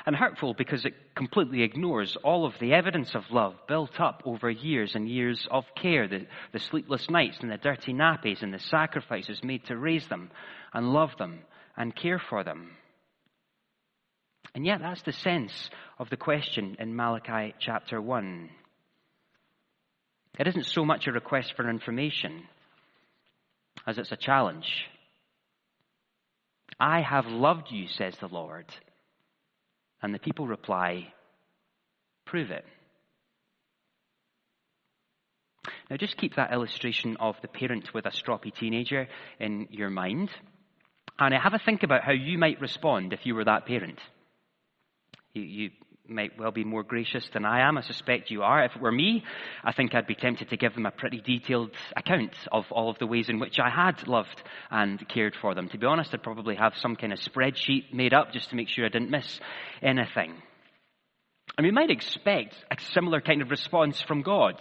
And 0.06 0.16
hurtful 0.16 0.54
because 0.54 0.84
it 0.84 0.94
completely 1.14 1.62
ignores 1.62 2.16
all 2.22 2.46
of 2.46 2.54
the 2.60 2.72
evidence 2.72 3.14
of 3.14 3.30
love 3.30 3.54
built 3.68 4.00
up 4.00 4.22
over 4.24 4.50
years 4.50 4.94
and 4.94 5.08
years 5.08 5.46
of 5.50 5.64
care 5.74 6.08
the, 6.08 6.26
the 6.52 6.58
sleepless 6.58 7.10
nights 7.10 7.38
and 7.40 7.50
the 7.50 7.58
dirty 7.58 7.92
nappies 7.92 8.42
and 8.42 8.54
the 8.54 8.58
sacrifices 8.58 9.42
made 9.44 9.64
to 9.66 9.76
raise 9.76 10.06
them 10.08 10.30
and 10.72 10.92
love 10.92 11.10
them 11.18 11.40
and 11.76 11.94
care 11.94 12.18
for 12.18 12.42
them. 12.42 12.70
And 14.54 14.66
yet, 14.66 14.80
that's 14.80 15.02
the 15.02 15.12
sense 15.12 15.70
of 15.98 16.10
the 16.10 16.16
question 16.16 16.76
in 16.78 16.94
Malachi 16.94 17.54
chapter 17.58 18.00
1. 18.00 18.50
It 20.38 20.46
isn't 20.46 20.66
so 20.66 20.84
much 20.84 21.06
a 21.06 21.12
request 21.12 21.54
for 21.56 21.68
information 21.68 22.44
as 23.86 23.98
it's 23.98 24.12
a 24.12 24.16
challenge. 24.16 24.86
I 26.80 27.02
have 27.02 27.26
loved 27.26 27.70
you, 27.70 27.86
says 27.88 28.14
the 28.18 28.28
Lord. 28.28 28.66
And 30.02 30.14
the 30.14 30.18
people 30.18 30.46
reply, 30.46 31.12
Prove 32.24 32.50
it. 32.50 32.64
Now, 35.90 35.96
just 35.96 36.16
keep 36.16 36.36
that 36.36 36.52
illustration 36.52 37.16
of 37.18 37.36
the 37.42 37.48
parent 37.48 37.92
with 37.92 38.06
a 38.06 38.10
stroppy 38.10 38.54
teenager 38.54 39.08
in 39.38 39.68
your 39.70 39.90
mind. 39.90 40.30
And 41.18 41.34
have 41.34 41.54
a 41.54 41.58
think 41.58 41.82
about 41.82 42.04
how 42.04 42.12
you 42.12 42.38
might 42.38 42.60
respond 42.60 43.12
if 43.12 43.26
you 43.26 43.34
were 43.34 43.44
that 43.44 43.66
parent. 43.66 43.98
You, 45.34 45.42
you 45.42 45.70
might 46.08 46.38
well 46.38 46.50
be 46.50 46.64
more 46.64 46.82
gracious 46.82 47.28
than 47.32 47.44
I 47.44 47.66
am. 47.66 47.78
I 47.78 47.82
suspect 47.82 48.30
you 48.30 48.42
are. 48.42 48.64
If 48.64 48.74
it 48.74 48.82
were 48.82 48.92
me, 48.92 49.24
I 49.62 49.72
think 49.72 49.94
I'd 49.94 50.06
be 50.06 50.14
tempted 50.14 50.50
to 50.50 50.56
give 50.56 50.74
them 50.74 50.86
a 50.86 50.90
pretty 50.90 51.20
detailed 51.20 51.70
account 51.96 52.34
of 52.50 52.64
all 52.70 52.90
of 52.90 52.98
the 52.98 53.06
ways 53.06 53.28
in 53.28 53.38
which 53.38 53.58
I 53.58 53.70
had 53.70 54.06
loved 54.08 54.42
and 54.70 55.06
cared 55.08 55.36
for 55.40 55.54
them. 55.54 55.68
To 55.68 55.78
be 55.78 55.86
honest, 55.86 56.12
I'd 56.12 56.22
probably 56.22 56.56
have 56.56 56.76
some 56.76 56.96
kind 56.96 57.12
of 57.12 57.20
spreadsheet 57.20 57.92
made 57.92 58.14
up 58.14 58.32
just 58.32 58.50
to 58.50 58.56
make 58.56 58.68
sure 58.68 58.84
I 58.84 58.88
didn't 58.88 59.10
miss 59.10 59.40
anything. 59.80 60.34
And 61.56 61.66
we 61.66 61.70
might 61.70 61.90
expect 61.90 62.56
a 62.70 62.80
similar 62.92 63.20
kind 63.20 63.42
of 63.42 63.50
response 63.50 64.00
from 64.00 64.22
God. 64.22 64.54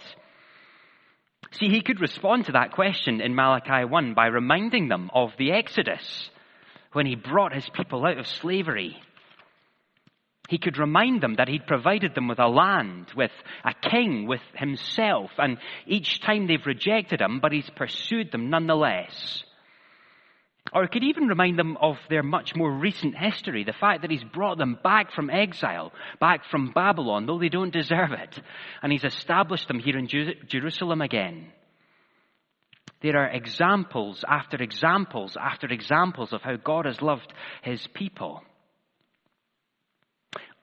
See, 1.52 1.68
he 1.68 1.82
could 1.82 2.00
respond 2.00 2.46
to 2.46 2.52
that 2.52 2.72
question 2.72 3.20
in 3.20 3.34
Malachi 3.34 3.84
1 3.84 4.14
by 4.14 4.26
reminding 4.26 4.88
them 4.88 5.10
of 5.12 5.32
the 5.38 5.52
Exodus 5.52 6.30
when 6.92 7.06
he 7.06 7.16
brought 7.16 7.54
his 7.54 7.68
people 7.74 8.06
out 8.06 8.18
of 8.18 8.26
slavery 8.26 8.96
he 10.52 10.58
could 10.58 10.76
remind 10.76 11.22
them 11.22 11.36
that 11.36 11.48
he'd 11.48 11.66
provided 11.66 12.14
them 12.14 12.28
with 12.28 12.38
a 12.38 12.46
land, 12.46 13.06
with 13.16 13.30
a 13.64 13.72
king, 13.72 14.26
with 14.26 14.42
himself, 14.54 15.30
and 15.38 15.56
each 15.86 16.20
time 16.20 16.46
they've 16.46 16.66
rejected 16.66 17.22
him, 17.22 17.40
but 17.40 17.52
he's 17.52 17.70
pursued 17.70 18.30
them 18.30 18.50
nonetheless. 18.50 19.44
Or 20.74 20.82
he 20.82 20.88
could 20.88 21.04
even 21.04 21.26
remind 21.26 21.58
them 21.58 21.78
of 21.78 21.96
their 22.10 22.22
much 22.22 22.54
more 22.54 22.70
recent 22.70 23.16
history, 23.16 23.64
the 23.64 23.72
fact 23.72 24.02
that 24.02 24.10
he's 24.10 24.24
brought 24.24 24.58
them 24.58 24.78
back 24.84 25.14
from 25.14 25.30
exile, 25.30 25.90
back 26.20 26.44
from 26.50 26.72
Babylon, 26.74 27.24
though 27.24 27.38
they 27.38 27.48
don't 27.48 27.72
deserve 27.72 28.12
it, 28.12 28.38
and 28.82 28.92
he's 28.92 29.04
established 29.04 29.68
them 29.68 29.78
here 29.78 29.96
in 29.96 30.06
Jerusalem 30.48 31.00
again. 31.00 31.46
There 33.00 33.16
are 33.16 33.30
examples 33.30 34.22
after 34.28 34.62
examples 34.62 35.34
after 35.40 35.66
examples 35.68 36.34
of 36.34 36.42
how 36.42 36.56
God 36.56 36.84
has 36.84 37.00
loved 37.00 37.32
his 37.62 37.86
people. 37.94 38.42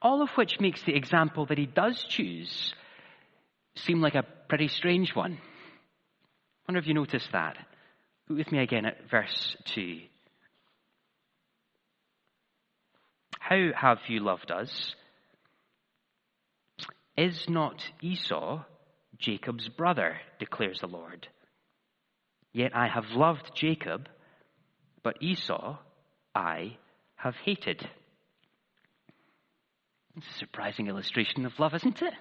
All 0.02 0.22
of 0.22 0.30
which 0.36 0.60
makes 0.60 0.82
the 0.84 0.96
example 0.96 1.46
that 1.48 1.58
he 1.58 1.66
does 1.66 2.04
choose 2.08 2.74
seem 3.76 4.02
like 4.02 4.16
a 4.16 4.26
pretty 4.48 4.68
strange 4.68 5.14
one. 5.14 5.34
I 5.34 6.72
wonder 6.72 6.80
if 6.80 6.88
you 6.88 6.94
noticed 6.94 7.32
that. 7.34 7.58
Look 8.28 8.38
with 8.38 8.52
me 8.52 8.60
again 8.60 8.86
at 8.86 9.10
verse 9.10 9.58
2. 9.74 10.00
How 13.40 13.72
have 13.76 13.98
you 14.08 14.20
loved 14.20 14.52
us? 14.52 14.96
Is 17.18 17.50
not 17.50 17.82
Esau 18.02 18.64
Jacob's 19.18 19.68
brother, 19.68 20.18
declares 20.40 20.80
the 20.80 20.88
Lord? 20.88 21.28
Yet 22.54 22.76
I 22.76 22.88
have 22.88 23.06
loved 23.12 23.52
Jacob, 23.56 24.08
but 25.04 25.22
Esau 25.22 25.78
I 26.34 26.78
have 27.16 27.36
hated. 27.44 27.90
It's 30.20 30.36
a 30.36 30.40
surprising 30.40 30.88
illustration 30.88 31.46
of 31.46 31.58
love, 31.60 31.74
isn't 31.76 32.02
it? 32.02 32.14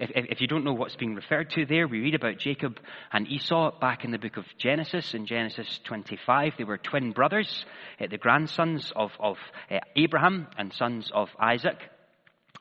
If, 0.00 0.10
if, 0.14 0.40
you 0.40 0.46
don't 0.46 0.64
know 0.64 0.72
what's 0.72 0.96
being 0.96 1.14
referred 1.14 1.50
to 1.50 1.66
there, 1.66 1.86
we 1.86 2.00
read 2.00 2.14
about 2.14 2.38
Jacob 2.38 2.78
and 3.12 3.28
Esau 3.28 3.78
back 3.80 4.02
in 4.02 4.12
the 4.12 4.18
book 4.18 4.38
of 4.38 4.46
Genesis, 4.56 5.12
in 5.12 5.26
Genesis 5.26 5.78
25. 5.84 6.54
They 6.56 6.64
were 6.64 6.78
twin 6.78 7.12
brothers, 7.12 7.66
uh, 8.00 8.06
the 8.10 8.16
grandsons 8.16 8.92
of, 8.96 9.10
of 9.20 9.36
uh, 9.70 9.80
Abraham 9.94 10.46
and 10.56 10.72
sons 10.72 11.10
of 11.12 11.28
Isaac. 11.38 11.76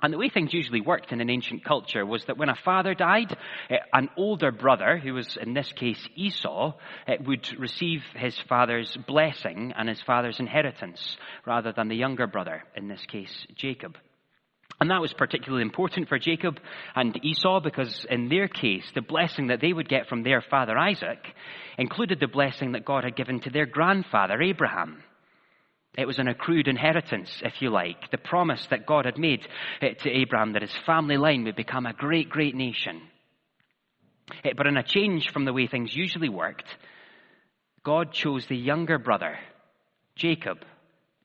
And 0.01 0.13
the 0.13 0.17
way 0.17 0.29
things 0.29 0.53
usually 0.53 0.81
worked 0.81 1.11
in 1.11 1.21
an 1.21 1.29
ancient 1.29 1.65
culture 1.65 2.05
was 2.05 2.23
that 2.25 2.37
when 2.37 2.49
a 2.49 2.55
father 2.63 2.93
died, 2.93 3.35
eh, 3.69 3.77
an 3.93 4.09
older 4.15 4.51
brother, 4.51 4.97
who 4.97 5.15
was 5.15 5.37
in 5.41 5.53
this 5.53 5.71
case 5.71 6.07
Esau, 6.15 6.73
eh, 7.07 7.17
would 7.25 7.47
receive 7.57 8.03
his 8.15 8.37
father's 8.47 8.95
blessing 9.07 9.73
and 9.75 9.89
his 9.89 10.01
father's 10.03 10.39
inheritance, 10.39 11.17
rather 11.45 11.71
than 11.71 11.87
the 11.87 11.95
younger 11.95 12.27
brother, 12.27 12.63
in 12.75 12.87
this 12.87 13.03
case 13.07 13.47
Jacob. 13.55 13.97
And 14.79 14.91
that 14.91 15.01
was 15.01 15.13
particularly 15.13 15.63
important 15.63 16.07
for 16.07 16.19
Jacob 16.19 16.59
and 16.95 17.19
Esau 17.25 17.59
because 17.59 18.05
in 18.11 18.29
their 18.29 18.47
case, 18.47 18.85
the 18.93 19.01
blessing 19.01 19.47
that 19.47 19.59
they 19.59 19.73
would 19.73 19.89
get 19.89 20.07
from 20.07 20.21
their 20.21 20.41
father 20.41 20.77
Isaac 20.77 21.17
included 21.79 22.19
the 22.19 22.27
blessing 22.27 22.73
that 22.73 22.85
God 22.85 23.03
had 23.03 23.15
given 23.15 23.39
to 23.41 23.49
their 23.49 23.65
grandfather 23.65 24.39
Abraham. 24.39 25.03
It 25.97 26.05
was 26.05 26.19
an 26.19 26.27
accrued 26.27 26.67
inheritance, 26.67 27.41
if 27.43 27.59
you 27.59 27.71
like, 27.71 28.11
the 28.11 28.19
promise 28.19 28.65
that 28.69 28.85
God 28.85 29.05
had 29.05 29.17
made 29.17 29.47
eh, 29.81 29.93
to 30.03 30.09
Abraham 30.11 30.53
that 30.53 30.61
his 30.61 30.75
family 30.85 31.17
line 31.17 31.43
would 31.45 31.55
become 31.55 31.87
a 31.87 31.93
great, 31.93 32.29
great 32.29 32.55
nation. 32.55 33.01
Eh, 34.43 34.51
but 34.55 34.67
in 34.67 34.77
a 34.77 34.83
change 34.83 35.31
from 35.31 35.45
the 35.45 35.53
way 35.53 35.65
things 35.65 35.95
usually 35.95 36.29
worked, 36.29 36.67
God 37.83 38.13
chose 38.13 38.45
the 38.45 38.55
younger 38.55 38.99
brother, 38.99 39.39
Jacob, 40.15 40.59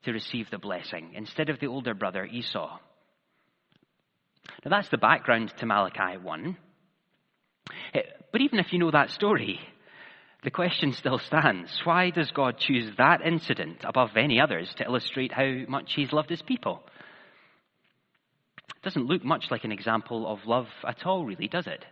to 0.05 0.13
receive 0.13 0.49
the 0.51 0.59
blessing 0.59 1.13
instead 1.15 1.51
of 1.51 1.61
the 1.61 1.67
older 1.67 1.93
brother, 1.93 2.25
Esau. 2.25 2.79
Now 4.65 4.71
that's 4.71 4.89
the 4.89 4.97
background 4.97 5.53
to 5.59 5.67
Malachi 5.67 6.17
1. 6.17 6.57
Eh, 7.93 8.01
but 8.33 8.41
even 8.41 8.59
if 8.59 8.73
you 8.73 8.79
know 8.79 8.91
that 8.91 9.11
story, 9.11 9.61
the 10.43 10.51
question 10.51 10.93
still 10.93 11.19
stands. 11.19 11.71
Why 11.85 12.11
does 12.11 12.31
God 12.33 12.59
choose 12.59 12.91
that 12.99 13.21
incident 13.25 13.79
above 13.85 14.11
any 14.17 14.41
others 14.41 14.73
to 14.77 14.85
illustrate 14.85 15.33
how 15.33 15.51
much 15.69 15.93
He's 15.95 16.13
loved 16.13 16.31
His 16.31 16.43
people? 16.43 16.83
It 18.77 18.83
doesn't 18.83 19.07
look 19.07 19.25
much 19.25 19.47
like 19.51 19.65
an 19.65 19.73
example 19.73 20.27
of 20.27 20.41
love 20.47 20.67
at 20.87 21.07
all, 21.07 21.25
really, 21.25 21.47
does 21.47 21.69
it? 21.69 21.85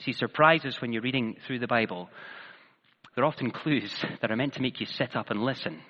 See, 0.00 0.12
surprises 0.12 0.80
when 0.80 0.92
you're 0.92 1.02
reading 1.02 1.36
through 1.46 1.60
the 1.60 1.68
Bible, 1.68 2.10
they're 3.14 3.24
often 3.24 3.52
clues 3.52 3.94
that 4.20 4.32
are 4.32 4.36
meant 4.36 4.54
to 4.54 4.62
make 4.62 4.80
you 4.80 4.86
sit 4.86 5.14
up 5.14 5.30
and 5.30 5.44
listen. 5.44 5.80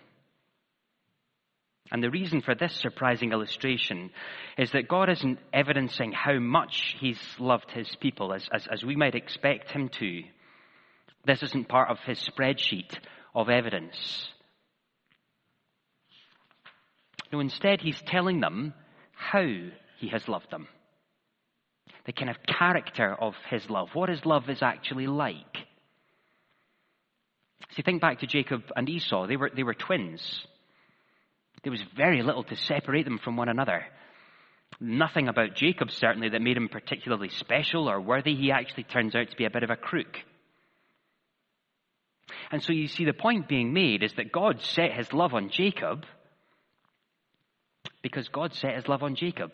And 1.92 2.02
the 2.02 2.10
reason 2.10 2.40
for 2.40 2.54
this 2.54 2.74
surprising 2.74 3.32
illustration 3.32 4.10
is 4.56 4.70
that 4.72 4.88
God 4.88 5.10
isn't 5.10 5.38
evidencing 5.52 6.10
how 6.12 6.38
much 6.38 6.96
He's 6.98 7.20
loved 7.38 7.70
His 7.70 7.94
people 8.00 8.32
as, 8.32 8.48
as, 8.50 8.66
as 8.66 8.82
we 8.82 8.96
might 8.96 9.14
expect 9.14 9.70
Him 9.70 9.90
to. 10.00 10.22
This 11.26 11.42
isn't 11.42 11.68
part 11.68 11.90
of 11.90 11.98
His 12.06 12.18
spreadsheet 12.18 12.98
of 13.34 13.50
evidence. 13.50 14.26
No, 17.30 17.40
instead, 17.40 17.82
He's 17.82 18.00
telling 18.06 18.40
them 18.40 18.72
how 19.14 19.44
He 19.98 20.08
has 20.08 20.26
loved 20.28 20.50
them. 20.50 20.68
The 22.06 22.14
kind 22.14 22.30
of 22.30 22.36
character 22.42 23.14
of 23.14 23.34
His 23.50 23.68
love, 23.68 23.90
what 23.92 24.08
His 24.08 24.24
love 24.24 24.48
is 24.48 24.62
actually 24.62 25.08
like. 25.08 25.58
See, 27.72 27.82
think 27.82 28.00
back 28.00 28.20
to 28.20 28.26
Jacob 28.26 28.62
and 28.74 28.88
Esau. 28.88 29.26
They 29.26 29.36
were, 29.36 29.50
they 29.54 29.62
were 29.62 29.74
twins. 29.74 30.46
There 31.62 31.70
was 31.70 31.82
very 31.96 32.22
little 32.22 32.44
to 32.44 32.56
separate 32.56 33.04
them 33.04 33.18
from 33.18 33.36
one 33.36 33.48
another. 33.48 33.84
Nothing 34.80 35.28
about 35.28 35.54
Jacob, 35.54 35.90
certainly, 35.90 36.30
that 36.30 36.42
made 36.42 36.56
him 36.56 36.68
particularly 36.68 37.28
special 37.28 37.88
or 37.88 38.00
worthy. 38.00 38.34
He 38.34 38.50
actually 38.50 38.84
turns 38.84 39.14
out 39.14 39.30
to 39.30 39.36
be 39.36 39.44
a 39.44 39.50
bit 39.50 39.62
of 39.62 39.70
a 39.70 39.76
crook. 39.76 40.18
And 42.50 42.62
so 42.62 42.72
you 42.72 42.88
see, 42.88 43.04
the 43.04 43.12
point 43.12 43.48
being 43.48 43.72
made 43.72 44.02
is 44.02 44.12
that 44.14 44.32
God 44.32 44.60
set 44.60 44.92
his 44.92 45.12
love 45.12 45.34
on 45.34 45.50
Jacob 45.50 46.04
because 48.02 48.28
God 48.28 48.54
set 48.54 48.74
his 48.74 48.88
love 48.88 49.02
on 49.02 49.14
Jacob. 49.14 49.52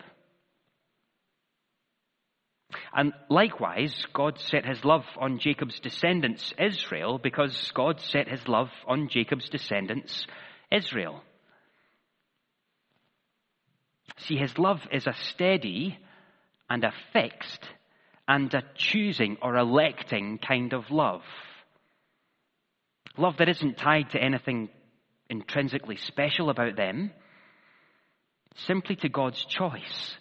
And 2.93 3.13
likewise, 3.29 3.93
God 4.13 4.39
set 4.39 4.65
his 4.65 4.83
love 4.83 5.05
on 5.17 5.39
Jacob's 5.39 5.79
descendants, 5.79 6.53
Israel, 6.59 7.19
because 7.19 7.71
God 7.73 7.99
set 7.99 8.27
his 8.27 8.47
love 8.47 8.69
on 8.87 9.09
Jacob's 9.09 9.49
descendants, 9.49 10.25
Israel. 10.71 11.21
See, 14.19 14.35
his 14.35 14.57
love 14.57 14.81
is 14.91 15.07
a 15.07 15.13
steady 15.13 15.97
and 16.69 16.83
a 16.83 16.93
fixed 17.13 17.63
and 18.27 18.53
a 18.53 18.63
choosing 18.75 19.37
or 19.41 19.55
electing 19.55 20.37
kind 20.37 20.73
of 20.73 20.91
love. 20.91 21.21
Love 23.17 23.37
that 23.37 23.49
isn't 23.49 23.77
tied 23.77 24.11
to 24.11 24.21
anything 24.21 24.69
intrinsically 25.29 25.97
special 25.97 26.49
about 26.49 26.75
them, 26.75 27.11
simply 28.67 28.95
to 28.97 29.09
God's 29.09 29.43
choice 29.45 30.15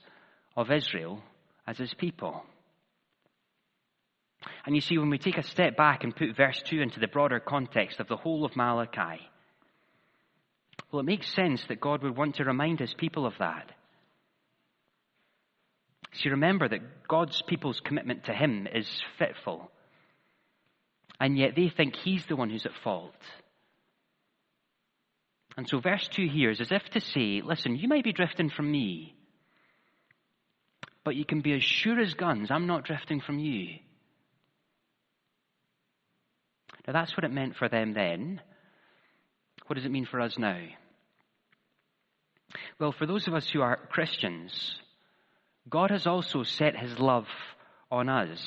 of 0.56 0.70
Israel 0.70 1.22
as 1.66 1.78
his 1.78 1.92
people. 1.94 2.42
And 4.64 4.74
you 4.74 4.80
see, 4.80 4.98
when 4.98 5.10
we 5.10 5.18
take 5.18 5.38
a 5.38 5.42
step 5.42 5.76
back 5.76 6.04
and 6.04 6.14
put 6.14 6.36
verse 6.36 6.60
2 6.66 6.80
into 6.80 7.00
the 7.00 7.08
broader 7.08 7.40
context 7.40 8.00
of 8.00 8.08
the 8.08 8.16
whole 8.16 8.44
of 8.44 8.56
Malachi, 8.56 9.20
well, 10.90 11.00
it 11.00 11.06
makes 11.06 11.32
sense 11.34 11.62
that 11.68 11.80
God 11.80 12.02
would 12.02 12.16
want 12.16 12.36
to 12.36 12.44
remind 12.44 12.80
his 12.80 12.94
people 12.94 13.26
of 13.26 13.34
that. 13.38 13.70
See, 16.12 16.30
remember 16.30 16.68
that 16.68 17.06
God's 17.06 17.42
people's 17.42 17.80
commitment 17.80 18.24
to 18.24 18.32
Him 18.32 18.66
is 18.72 18.88
fitful. 19.18 19.70
And 21.20 21.36
yet 21.36 21.54
they 21.56 21.68
think 21.68 21.96
He's 21.96 22.24
the 22.26 22.36
one 22.36 22.50
who's 22.50 22.66
at 22.66 22.72
fault. 22.82 23.14
And 25.56 25.68
so, 25.68 25.80
verse 25.80 26.06
2 26.12 26.28
here 26.28 26.50
is 26.50 26.60
as 26.60 26.70
if 26.70 26.84
to 26.90 27.00
say, 27.00 27.42
listen, 27.44 27.76
you 27.76 27.88
might 27.88 28.04
be 28.04 28.12
drifting 28.12 28.48
from 28.48 28.70
me, 28.70 29.16
but 31.04 31.16
you 31.16 31.24
can 31.24 31.40
be 31.40 31.52
as 31.52 31.64
sure 31.64 31.98
as 31.98 32.14
guns, 32.14 32.50
I'm 32.50 32.68
not 32.68 32.84
drifting 32.84 33.20
from 33.20 33.38
you. 33.40 33.78
Now, 36.86 36.92
that's 36.92 37.16
what 37.16 37.24
it 37.24 37.32
meant 37.32 37.56
for 37.56 37.68
them 37.68 37.92
then. 37.92 38.40
What 39.66 39.74
does 39.74 39.84
it 39.84 39.90
mean 39.90 40.06
for 40.06 40.20
us 40.20 40.38
now? 40.38 40.58
Well, 42.78 42.92
for 42.92 43.06
those 43.06 43.26
of 43.26 43.34
us 43.34 43.48
who 43.48 43.60
are 43.60 43.76
Christians, 43.90 44.78
God 45.68 45.90
has 45.90 46.06
also 46.06 46.42
set 46.42 46.76
his 46.76 46.98
love 46.98 47.26
on 47.90 48.08
us. 48.08 48.40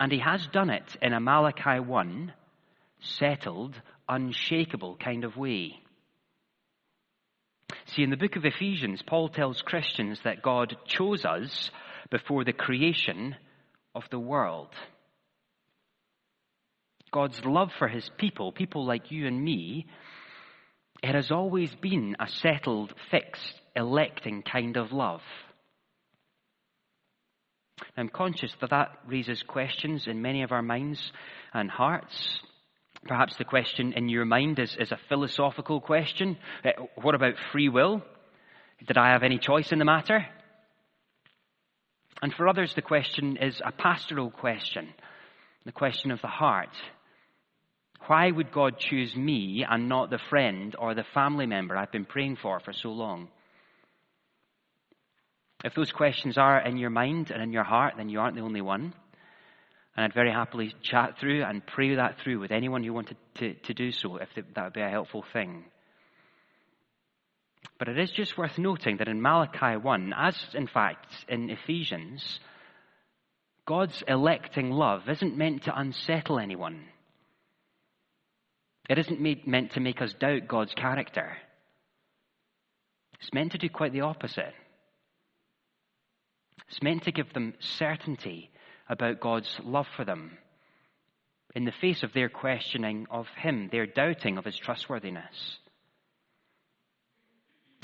And 0.00 0.10
he 0.10 0.18
has 0.18 0.46
done 0.48 0.70
it 0.70 0.96
in 1.00 1.12
a 1.12 1.20
Malachi 1.20 1.80
1 1.80 2.32
settled, 3.00 3.74
unshakable 4.08 4.96
kind 4.96 5.24
of 5.24 5.36
way. 5.36 5.80
See, 7.86 8.02
in 8.02 8.10
the 8.10 8.16
book 8.16 8.36
of 8.36 8.44
Ephesians, 8.44 9.02
Paul 9.06 9.28
tells 9.28 9.60
Christians 9.62 10.20
that 10.24 10.42
God 10.42 10.76
chose 10.86 11.24
us 11.24 11.70
before 12.10 12.44
the 12.44 12.52
creation 12.52 13.36
of 13.94 14.04
the 14.10 14.18
world. 14.18 14.68
God's 17.12 17.44
love 17.44 17.70
for 17.78 17.88
his 17.88 18.08
people, 18.18 18.52
people 18.52 18.86
like 18.86 19.10
you 19.10 19.26
and 19.26 19.42
me, 19.42 19.86
it 21.02 21.14
has 21.14 21.30
always 21.30 21.74
been 21.74 22.16
a 22.18 22.28
settled, 22.28 22.94
fixed, 23.10 23.60
electing 23.74 24.42
kind 24.42 24.76
of 24.76 24.92
love. 24.92 25.20
I'm 27.96 28.08
conscious 28.08 28.52
that 28.60 28.70
that 28.70 28.98
raises 29.06 29.42
questions 29.42 30.06
in 30.06 30.22
many 30.22 30.42
of 30.42 30.52
our 30.52 30.62
minds 30.62 31.12
and 31.52 31.70
hearts. 31.70 32.40
Perhaps 33.06 33.36
the 33.36 33.44
question 33.44 33.92
in 33.94 34.08
your 34.08 34.24
mind 34.24 34.58
is, 34.58 34.76
is 34.78 34.92
a 34.92 35.00
philosophical 35.08 35.80
question. 35.80 36.36
Uh, 36.64 36.70
what 37.00 37.14
about 37.14 37.34
free 37.50 37.68
will? 37.68 38.02
Did 38.86 38.96
I 38.96 39.12
have 39.12 39.22
any 39.22 39.38
choice 39.38 39.72
in 39.72 39.78
the 39.78 39.84
matter? 39.84 40.24
And 42.22 42.32
for 42.32 42.48
others, 42.48 42.72
the 42.74 42.82
question 42.82 43.36
is 43.36 43.60
a 43.64 43.72
pastoral 43.72 44.30
question, 44.30 44.88
the 45.64 45.72
question 45.72 46.12
of 46.12 46.20
the 46.20 46.28
heart. 46.28 46.70
Why 48.06 48.30
would 48.30 48.52
God 48.52 48.78
choose 48.78 49.14
me 49.16 49.64
and 49.68 49.88
not 49.88 50.10
the 50.10 50.20
friend 50.30 50.74
or 50.78 50.94
the 50.94 51.04
family 51.14 51.46
member 51.46 51.76
I've 51.76 51.92
been 51.92 52.04
praying 52.04 52.36
for 52.36 52.60
for 52.60 52.72
so 52.72 52.90
long? 52.90 53.28
If 55.64 55.74
those 55.74 55.92
questions 55.92 56.38
are 56.38 56.60
in 56.60 56.76
your 56.76 56.90
mind 56.90 57.30
and 57.30 57.42
in 57.42 57.52
your 57.52 57.64
heart, 57.64 57.94
then 57.96 58.08
you 58.08 58.20
aren't 58.20 58.36
the 58.36 58.42
only 58.42 58.60
one. 58.60 58.94
And 59.96 60.04
I'd 60.04 60.14
very 60.14 60.32
happily 60.32 60.74
chat 60.82 61.18
through 61.18 61.44
and 61.44 61.64
pray 61.66 61.94
that 61.96 62.16
through 62.18 62.40
with 62.40 62.50
anyone 62.50 62.82
who 62.82 62.92
wanted 62.92 63.16
to, 63.36 63.54
to 63.54 63.74
do 63.74 63.92
so, 63.92 64.16
if 64.16 64.28
that 64.34 64.64
would 64.64 64.72
be 64.72 64.80
a 64.80 64.88
helpful 64.88 65.24
thing. 65.32 65.64
But 67.78 67.88
it 67.88 67.98
is 67.98 68.10
just 68.10 68.38
worth 68.38 68.58
noting 68.58 68.96
that 68.98 69.08
in 69.08 69.20
Malachi 69.20 69.76
1, 69.76 70.14
as 70.16 70.36
in 70.54 70.66
fact 70.66 71.06
in 71.28 71.50
Ephesians, 71.50 72.40
God's 73.66 74.02
electing 74.08 74.70
love 74.70 75.08
isn't 75.08 75.36
meant 75.36 75.64
to 75.64 75.78
unsettle 75.78 76.38
anyone. 76.38 76.84
It 78.88 78.98
isn't 78.98 79.20
made, 79.20 79.46
meant 79.46 79.72
to 79.72 79.80
make 79.80 80.02
us 80.02 80.12
doubt 80.14 80.48
God's 80.48 80.74
character. 80.74 81.36
It's 83.20 83.32
meant 83.32 83.52
to 83.52 83.58
do 83.58 83.68
quite 83.68 83.92
the 83.92 84.00
opposite. 84.00 84.54
It's 86.68 86.82
meant 86.82 87.04
to 87.04 87.12
give 87.12 87.32
them 87.32 87.54
certainty 87.58 88.50
about 88.88 89.20
God's 89.20 89.60
love 89.62 89.86
for 89.96 90.04
them 90.04 90.38
in 91.54 91.64
the 91.64 91.72
face 91.80 92.02
of 92.02 92.12
their 92.12 92.28
questioning 92.28 93.06
of 93.10 93.26
Him, 93.36 93.68
their 93.70 93.86
doubting 93.86 94.38
of 94.38 94.44
His 94.44 94.56
trustworthiness. 94.56 95.58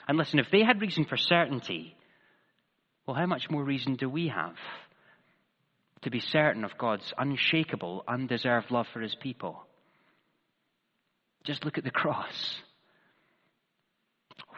And 0.07 0.17
listen, 0.17 0.39
if 0.39 0.51
they 0.51 0.63
had 0.63 0.81
reason 0.81 1.05
for 1.05 1.19
certainty, 1.19 1.95
well, 3.07 3.17
how 3.17 3.27
much 3.27 3.51
more 3.51 3.63
reason 3.63 3.97
do 3.97 4.09
we 4.09 4.29
have 4.29 4.57
to 6.03 6.11
be 6.11 6.21
certain 6.21 6.65
of 6.65 6.79
God's 6.79 7.13
unshakable, 7.19 8.05
undeserved 8.09 8.71
love 8.71 8.87
for 8.93 9.01
His 9.01 9.15
people? 9.15 9.67
Just 11.45 11.65
look 11.65 11.79
at 11.79 11.85
the 11.85 11.91
cross. 12.03 12.57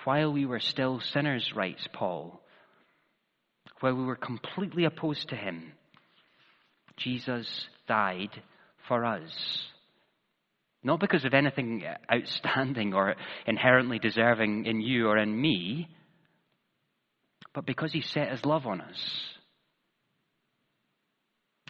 While 0.05 0.33
we 0.33 0.47
were 0.47 0.61
still 0.61 1.01
sinners, 1.01 1.53
writes 1.55 1.87
Paul, 1.93 2.41
while 3.81 3.95
we 3.95 4.05
were 4.05 4.17
completely 4.17 4.85
opposed 4.85 5.31
to 5.31 5.37
him, 5.37 5.73
Jesus 6.97 7.67
died 7.89 8.43
for 8.87 9.05
us. 9.05 9.65
Not 10.83 11.01
because 11.01 11.25
of 11.25 11.35
anything 11.35 11.85
outstanding 12.13 12.95
or 12.95 13.15
inherently 13.47 13.99
deserving 13.99 14.67
in 14.67 14.81
you 14.81 15.09
or 15.09 15.19
in 15.19 15.39
me, 15.39 15.89
but 17.55 17.67
because 17.67 17.93
he 17.93 18.01
set 18.01 18.31
his 18.31 18.45
love 18.45 18.67
on 18.67 18.81
us. 18.81 19.31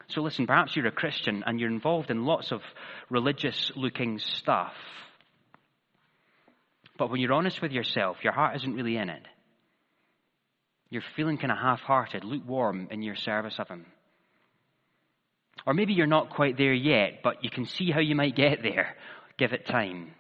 So 0.08 0.22
listen, 0.22 0.46
perhaps 0.46 0.74
you're 0.74 0.86
a 0.86 0.92
Christian 0.92 1.42
and 1.46 1.60
you're 1.60 1.70
involved 1.70 2.10
in 2.10 2.24
lots 2.24 2.50
of 2.50 2.60
religious 3.08 3.70
looking 3.76 4.18
stuff. 4.18 4.72
But 6.98 7.10
when 7.10 7.20
you're 7.20 7.32
honest 7.32 7.62
with 7.62 7.72
yourself, 7.72 8.18
your 8.22 8.32
heart 8.32 8.56
isn't 8.56 8.74
really 8.74 8.96
in 8.96 9.08
it. 9.08 9.22
You're 10.90 11.02
feeling 11.14 11.38
kind 11.38 11.52
of 11.52 11.58
half 11.58 11.80
hearted, 11.80 12.24
lukewarm 12.24 12.88
in 12.90 13.02
your 13.02 13.16
service 13.16 13.58
of 13.58 13.68
Him. 13.68 13.86
Or 15.66 15.74
maybe 15.74 15.92
you're 15.92 16.06
not 16.06 16.30
quite 16.30 16.56
there 16.56 16.72
yet, 16.72 17.20
but 17.22 17.44
you 17.44 17.50
can 17.50 17.66
see 17.66 17.90
how 17.90 18.00
you 18.00 18.14
might 18.14 18.36
get 18.36 18.62
there. 18.62 18.96
Give 19.38 19.52
it 19.52 19.66
time. 19.66 20.12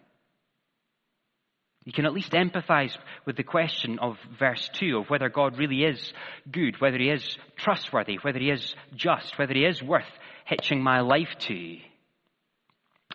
You 1.84 1.92
can 1.92 2.04
at 2.04 2.12
least 2.12 2.32
empathize 2.32 2.96
with 3.24 3.36
the 3.36 3.42
question 3.42 3.98
of 3.98 4.16
verse 4.38 4.68
2 4.74 4.98
of 4.98 5.10
whether 5.10 5.28
God 5.28 5.58
really 5.58 5.82
is 5.82 6.12
good, 6.50 6.80
whether 6.80 6.98
He 6.98 7.08
is 7.08 7.38
trustworthy, 7.56 8.16
whether 8.22 8.38
He 8.38 8.50
is 8.50 8.74
just, 8.94 9.38
whether 9.38 9.54
He 9.54 9.64
is 9.64 9.82
worth 9.82 10.04
hitching 10.44 10.82
my 10.82 11.00
life 11.00 11.34
to. 11.48 11.76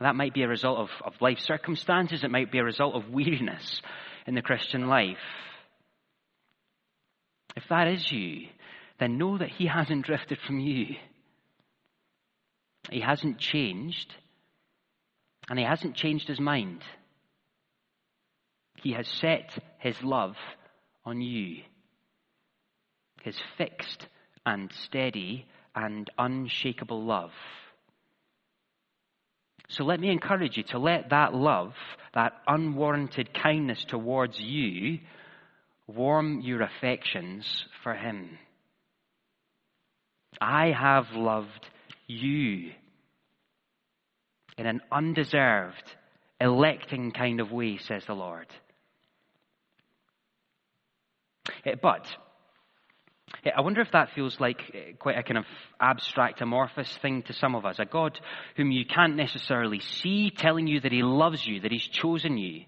That 0.02 0.16
might 0.16 0.34
be 0.34 0.44
a 0.44 0.48
result 0.48 0.80
of, 0.80 0.90
of 1.06 1.22
life 1.22 1.40
circumstances. 1.40 2.24
It 2.24 2.32
might 2.32 2.52
be 2.52 2.58
a 2.58 2.64
result 2.64 2.96
of 2.96 3.10
weariness 3.10 3.82
in 4.28 4.36
the 4.36 4.42
Christian 4.42 4.88
life. 4.88 5.18
If 7.56 7.64
that 7.70 7.88
is 7.88 8.12
you, 8.12 8.48
then 9.00 9.18
know 9.18 9.38
that 9.38 9.50
He 9.50 9.68
hasn't 9.68 10.06
drifted 10.06 10.40
from 10.40 10.60
you. 10.60 10.96
He 12.90 13.00
hasn't 13.00 13.40
changed, 13.40 14.14
and 15.50 15.58
He 15.58 15.66
hasn't 15.66 15.96
changed 15.96 16.28
His 16.28 16.40
mind. 16.40 16.82
He 18.82 18.94
has 18.94 19.08
set 19.08 19.58
His 19.80 20.02
love 20.04 20.36
on 21.06 21.22
you. 21.22 21.64
His 23.24 23.38
fixed 23.58 24.08
and 24.46 24.72
steady 24.72 25.46
and 25.74 26.10
unshakable 26.18 27.04
love. 27.04 27.32
So 29.70 29.84
let 29.84 30.00
me 30.00 30.12
encourage 30.12 30.58
you 30.58 30.64
to 30.66 30.78
let 30.78 31.10
that 31.10 31.34
love, 31.34 31.74
that 32.14 32.34
unwarranted 32.48 33.34
kindness 33.34 33.84
towards 33.84 34.40
you, 34.40 35.00
warm 35.88 36.42
your 36.42 36.62
affections 36.62 37.66
for 37.84 37.94
Him. 37.94 38.38
I 40.40 40.72
have 40.72 41.12
loved 41.14 41.70
you 42.08 42.72
in 44.58 44.66
an 44.66 44.82
undeserved, 44.92 45.96
electing 46.40 47.12
kind 47.12 47.40
of 47.40 47.52
way, 47.52 47.78
says 47.78 48.04
the 48.06 48.14
Lord. 48.14 48.48
Eh, 51.66 51.76
but 51.82 52.06
I 53.56 53.62
wonder 53.62 53.82
if 53.82 53.92
that 53.92 54.10
feels 54.16 54.40
like 54.40 54.60
eh, 54.74 54.92
quite 54.98 55.18
a 55.18 55.24
kind 55.24 55.38
of 55.38 55.46
abstract, 55.80 56.42
amorphous 56.42 56.98
thing 57.02 57.24
to 57.24 57.34
some 57.34 57.56
of 57.56 57.66
us. 57.66 57.78
A 57.80 57.86
God 57.86 58.20
whom 58.56 58.72
you 58.72 58.86
can't 58.86 59.16
necessarily 59.16 59.80
see 59.80 60.32
telling 60.32 60.68
you 60.68 60.80
that 60.82 60.92
He 60.92 61.04
loves 61.04 61.46
you, 61.46 61.62
that 61.62 61.72
He's 61.72 61.88
chosen 61.88 62.38
you. 62.38 62.64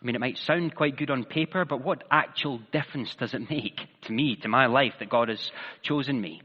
I 0.00 0.04
mean, 0.04 0.16
it 0.16 0.20
might 0.20 0.38
sound 0.38 0.74
quite 0.74 0.96
good 0.96 1.10
on 1.10 1.24
paper, 1.24 1.64
but 1.64 1.82
what 1.82 2.04
actual 2.10 2.60
difference 2.72 3.14
does 3.14 3.32
it 3.34 3.48
make 3.48 3.80
to 4.02 4.12
me, 4.12 4.36
to 4.36 4.48
my 4.48 4.66
life, 4.66 4.94
that 4.98 5.08
God 5.08 5.28
has 5.28 5.50
chosen 5.82 6.20
me? 6.20 6.42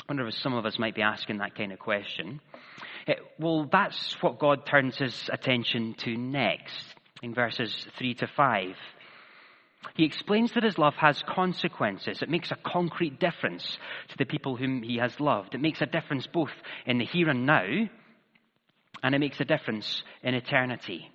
I 0.00 0.12
wonder 0.12 0.26
if 0.28 0.34
some 0.34 0.54
of 0.54 0.66
us 0.66 0.78
might 0.78 0.94
be 0.94 1.02
asking 1.02 1.38
that 1.38 1.56
kind 1.56 1.72
of 1.72 1.78
question. 1.78 2.40
Eh, 3.06 3.14
well, 3.38 3.68
that's 3.70 4.22
what 4.22 4.38
God 4.38 4.66
turns 4.66 4.96
his 4.98 5.28
attention 5.32 5.94
to 5.98 6.16
next 6.16 6.94
in 7.22 7.34
verses 7.34 7.86
3 7.98 8.14
to 8.14 8.26
5. 8.26 8.76
He 9.94 10.04
explains 10.04 10.52
that 10.52 10.62
his 10.62 10.78
love 10.78 10.94
has 10.96 11.22
consequences. 11.22 12.22
It 12.22 12.30
makes 12.30 12.50
a 12.50 12.56
concrete 12.56 13.18
difference 13.18 13.78
to 14.08 14.16
the 14.16 14.24
people 14.24 14.56
whom 14.56 14.82
he 14.82 14.96
has 14.98 15.20
loved. 15.20 15.54
It 15.54 15.60
makes 15.60 15.82
a 15.82 15.86
difference 15.86 16.26
both 16.26 16.52
in 16.86 16.98
the 16.98 17.04
here 17.04 17.28
and 17.28 17.46
now, 17.46 17.88
and 19.02 19.14
it 19.14 19.18
makes 19.18 19.40
a 19.40 19.44
difference 19.44 20.02
in 20.22 20.34
eternity. 20.34 21.10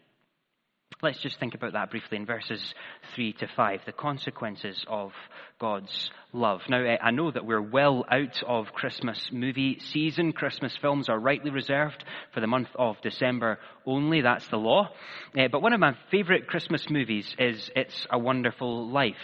Let's 1.02 1.21
just 1.21 1.39
think 1.39 1.56
about 1.56 1.73
that 1.73 1.91
briefly 1.91 2.17
in 2.17 2.25
verses 2.25 2.73
3 3.15 3.32
to 3.34 3.47
5, 3.56 3.82
the 3.86 3.93
consequences 3.93 4.84
of 4.86 5.13
God's 5.58 6.12
love. 6.34 6.60
Now, 6.67 6.84
eh, 6.84 6.97
I 7.02 7.12
know 7.12 7.32
that 7.32 7.45
we're 7.45 7.62
well 7.62 8.06
out 8.12 8.43
of 8.45 8.73
Christmas 8.73 9.30
movie 9.32 9.80
season. 9.80 10.34
Christmas 10.34 10.75
films 10.82 11.08
are 11.08 11.17
rightly 11.17 11.52
reserved 11.52 12.04
for 12.34 12.41
the 12.41 12.47
month 12.47 12.67
of 12.75 12.99
December 13.02 13.60
only. 13.86 14.19
That's 14.19 14.45
the 14.49 14.58
law. 14.58 14.89
Eh, 15.38 15.47
but 15.49 15.62
one 15.62 15.71
of 15.71 15.80
my 15.80 15.95
favorite 16.12 16.47
Christmas 16.47 16.89
movies 16.89 17.34
is 17.39 17.71
It's 17.78 18.06
a 18.12 18.19
Wonderful 18.19 18.89
Life. 18.89 19.15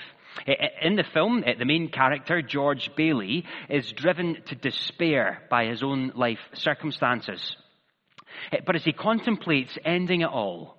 In 0.82 0.95
the 0.95 1.04
film, 1.13 1.43
the 1.58 1.65
main 1.65 1.89
character, 1.89 2.41
George 2.41 2.89
Bailey, 2.95 3.43
is 3.69 3.91
driven 3.91 4.38
to 4.45 4.56
despair 4.56 5.43
by 5.49 5.65
his 5.65 5.84
own 5.84 6.13
life 6.15 6.39
circumstances. 6.54 7.58
But 8.65 8.75
as 8.75 8.84
he 8.84 8.93
contemplates 8.93 9.78
ending 9.84 10.21
it 10.21 10.30
all, 10.30 10.78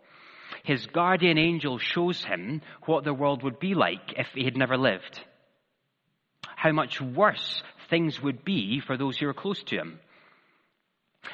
his 0.67 0.85
guardian 0.87 1.39
angel 1.39 1.79
shows 1.79 2.25
him 2.25 2.61
what 2.87 3.05
the 3.05 3.15
world 3.15 3.45
would 3.45 3.61
be 3.61 3.75
like 3.75 4.15
if 4.17 4.27
he 4.35 4.45
had 4.45 4.57
never 4.57 4.77
lived. 4.77 5.21
How 6.57 6.73
much 6.73 7.01
worse 7.01 7.63
things 7.89 8.21
would 8.21 8.45
be 8.45 8.81
for 8.81 8.97
those 8.97 9.17
who 9.17 9.29
are 9.29 9.33
close 9.33 9.63
to 9.63 9.77
him. 9.77 10.01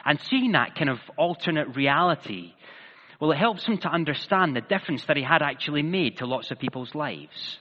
And 0.05 0.21
seeing 0.21 0.53
that 0.53 0.75
kind 0.75 0.91
of 0.91 0.99
alternate 1.17 1.75
reality, 1.75 2.53
well, 3.19 3.33
it 3.33 3.39
helps 3.39 3.65
him 3.65 3.79
to 3.79 3.89
understand 3.89 4.55
the 4.55 4.61
difference 4.61 5.07
that 5.07 5.17
he 5.17 5.23
had 5.23 5.41
actually 5.41 5.83
made 5.83 6.19
to 6.19 6.27
lots 6.27 6.51
of 6.51 6.59
people's 6.59 6.95
lives. 6.95 7.59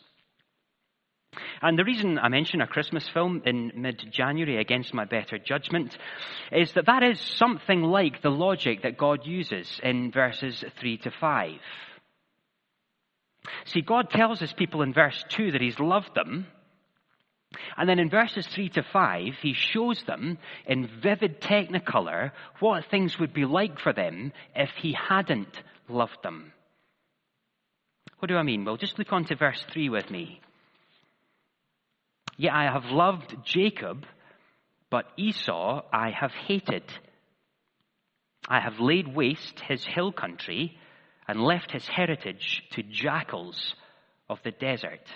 And 1.62 1.78
the 1.78 1.86
reason 1.86 2.20
I 2.20 2.28
mention 2.28 2.62
a 2.62 2.68
Christmas 2.68 3.08
film 3.08 3.42
in 3.46 3.72
mid-January 3.76 4.58
against 4.58 4.94
my 4.94 5.06
better 5.06 5.38
judgment 5.38 5.98
is 6.52 6.74
that 6.74 6.88
that 6.88 7.04
is 7.04 7.20
something 7.20 7.84
like 7.84 8.22
the 8.22 8.32
logic 8.32 8.82
that 8.84 8.98
God 8.98 9.26
uses 9.26 9.80
in 9.84 10.12
verses 10.12 10.64
3 10.80 10.98
to 11.00 11.12
5. 11.12 11.52
See, 13.66 13.82
God 13.82 14.10
tells 14.10 14.40
his 14.40 14.54
people 14.54 14.82
in 14.82 14.94
verse 14.94 15.24
2 15.30 15.52
that 15.52 15.62
he's 15.62 15.80
loved 15.80 16.14
them. 16.16 16.48
And 17.78 17.88
then 17.88 18.00
in 18.00 18.10
verses 18.10 18.48
3 18.48 18.70
to 18.70 18.84
5, 18.84 19.34
he 19.42 19.54
shows 19.54 20.04
them 20.04 20.38
in 20.66 20.90
vivid 21.02 21.42
technicolor 21.42 22.32
what 22.60 22.86
things 22.86 23.20
would 23.20 23.34
be 23.34 23.46
like 23.46 23.80
for 23.80 23.94
them 23.94 24.32
if 24.56 24.70
he 24.78 24.94
hadn't 24.94 25.62
loved 25.90 26.18
them. 26.24 26.54
What 28.20 28.30
do 28.30 28.38
I 28.38 28.44
mean? 28.44 28.64
Well, 28.66 28.78
just 28.78 29.00
look 29.00 29.12
on 29.12 29.26
to 29.26 29.36
verse 29.36 29.64
3 29.72 29.90
with 29.90 30.10
me. 30.10 30.42
Yet 32.42 32.54
I 32.54 32.64
have 32.64 32.86
loved 32.86 33.36
Jacob, 33.44 34.04
but 34.90 35.06
Esau 35.16 35.84
I 35.94 36.10
have 36.10 36.32
hated. 36.32 36.82
I 38.50 38.60
have 38.60 38.80
laid 38.80 39.16
waste 39.16 39.60
his 39.60 39.86
hill 39.86 40.12
country 40.12 40.76
and 41.28 41.40
left 41.40 41.70
his 41.70 41.88
heritage 41.88 42.64
to 42.72 42.82
jackals 42.82 43.76
of 44.28 44.40
the 44.44 44.50
desert. 44.50 45.08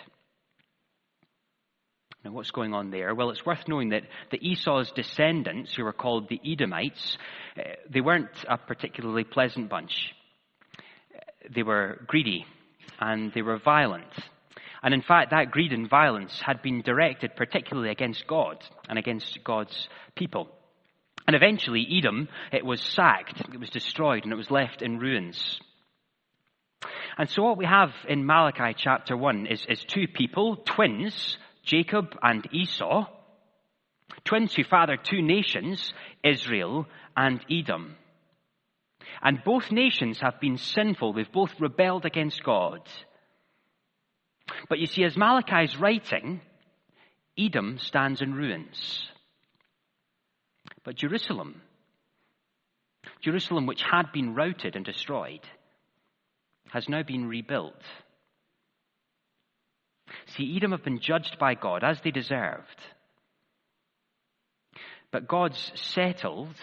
Now, 2.23 2.31
what's 2.31 2.51
going 2.51 2.75
on 2.75 2.91
there? 2.91 3.15
Well, 3.15 3.31
it's 3.31 3.43
worth 3.43 3.67
knowing 3.67 3.89
that 3.89 4.03
the 4.29 4.47
Esau's 4.47 4.91
descendants, 4.91 5.73
who 5.73 5.83
were 5.83 5.93
called 5.93 6.29
the 6.29 6.39
Edomites, 6.45 7.17
eh, 7.57 7.73
they 7.89 8.01
weren't 8.01 8.37
a 8.47 8.59
particularly 8.59 9.23
pleasant 9.23 9.67
bunch. 9.67 10.13
They 11.49 11.63
were 11.63 12.03
greedy 12.05 12.45
and 12.99 13.33
they 13.33 13.41
were 13.41 13.57
violent. 13.57 14.13
And 14.85 14.93
in 14.93 15.01
fact, 15.01 15.31
that 15.31 15.49
greed 15.49 15.73
and 15.73 15.89
violence 15.89 16.39
had 16.39 16.61
been 16.61 16.83
directed 16.83 17.35
particularly 17.35 17.89
against 17.89 18.27
God 18.27 18.63
and 18.87 18.99
against 18.99 19.43
God's 19.43 19.89
people. 20.13 20.47
And 21.25 21.35
eventually, 21.35 21.87
Edom, 21.91 22.29
it 22.51 22.63
was 22.63 22.83
sacked, 22.83 23.41
it 23.51 23.59
was 23.59 23.71
destroyed, 23.71 24.25
and 24.25 24.31
it 24.31 24.35
was 24.35 24.51
left 24.51 24.83
in 24.83 24.99
ruins. 24.99 25.59
And 27.17 27.27
so 27.27 27.41
what 27.41 27.57
we 27.57 27.65
have 27.65 27.89
in 28.07 28.27
Malachi 28.27 28.75
chapter 28.77 29.17
1 29.17 29.47
is, 29.47 29.65
is 29.67 29.83
two 29.83 30.07
people, 30.07 30.57
twins, 30.57 31.39
Jacob 31.63 32.15
and 32.21 32.47
Esau, 32.53 33.07
twins 34.23 34.53
who 34.53 34.63
fathered 34.63 35.03
two 35.03 35.23
nations, 35.23 35.95
Israel 36.23 36.85
and 37.17 37.43
Edom. 37.49 37.95
And 39.23 39.43
both 39.43 39.71
nations 39.71 40.19
have 40.19 40.39
been 40.39 40.59
sinful. 40.59 41.13
They've 41.13 41.31
both 41.31 41.59
rebelled 41.59 42.05
against 42.05 42.43
God. 42.43 42.81
But 44.69 44.79
you 44.79 44.87
see, 44.87 45.03
as 45.03 45.17
Malachi's 45.17 45.77
writing, 45.77 46.41
Edom 47.37 47.77
stands 47.79 48.21
in 48.21 48.33
ruins. 48.33 49.07
But 50.83 50.95
Jerusalem, 50.95 51.61
Jerusalem 53.21 53.65
which 53.65 53.81
had 53.81 54.11
been 54.13 54.35
routed 54.35 54.75
and 54.75 54.85
destroyed, 54.85 55.41
has 56.69 56.87
now 56.87 57.03
been 57.03 57.27
rebuilt. 57.27 57.81
See, 60.27 60.55
Edom 60.55 60.71
have 60.71 60.83
been 60.83 60.99
judged 60.99 61.37
by 61.39 61.55
God 61.55 61.83
as 61.83 61.99
they 62.01 62.11
deserved. 62.11 62.81
But 65.11 65.27
God's 65.27 65.71
settled, 65.75 66.55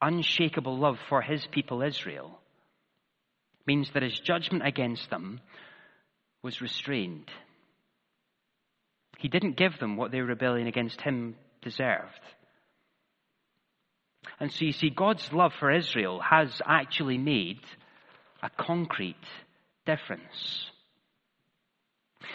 unshakable 0.00 0.78
love 0.78 0.98
for 1.08 1.22
his 1.22 1.46
people 1.50 1.82
Israel 1.82 2.38
means 3.66 3.90
that 3.94 4.02
his 4.02 4.18
judgment 4.20 4.66
against 4.66 5.08
them 5.10 5.40
was 6.44 6.60
restrained. 6.60 7.30
He 9.18 9.28
didn't 9.28 9.56
give 9.56 9.78
them 9.78 9.96
what 9.96 10.12
their 10.12 10.24
rebellion 10.24 10.66
against 10.66 11.00
him 11.00 11.36
deserved. 11.62 12.20
And 14.38 14.52
so 14.52 14.66
you 14.66 14.72
see, 14.72 14.90
God's 14.90 15.32
love 15.32 15.52
for 15.58 15.72
Israel 15.72 16.20
has 16.20 16.60
actually 16.66 17.16
made 17.16 17.60
a 18.42 18.50
concrete 18.50 19.16
difference. 19.86 20.70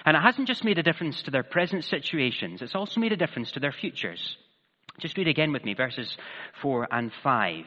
And 0.06 0.18
it 0.18 0.22
hasn't 0.22 0.48
just 0.48 0.64
made 0.64 0.80
a 0.80 0.84
difference 0.84 1.22
to 1.24 1.32
their 1.32 1.44
present 1.44 1.84
situations, 1.86 2.62
it's 2.62 2.76
also 2.76 3.00
made 3.00 3.12
a 3.12 3.18
difference 3.18 3.52
to 3.52 3.60
their 3.60 3.72
futures. 3.72 4.38
Just 5.00 5.18
read 5.18 5.28
again 5.28 5.54
with 5.54 5.64
me 5.64 5.76
verses 5.76 6.18
4 6.62 6.88
and 6.92 7.12
5. 7.24 7.66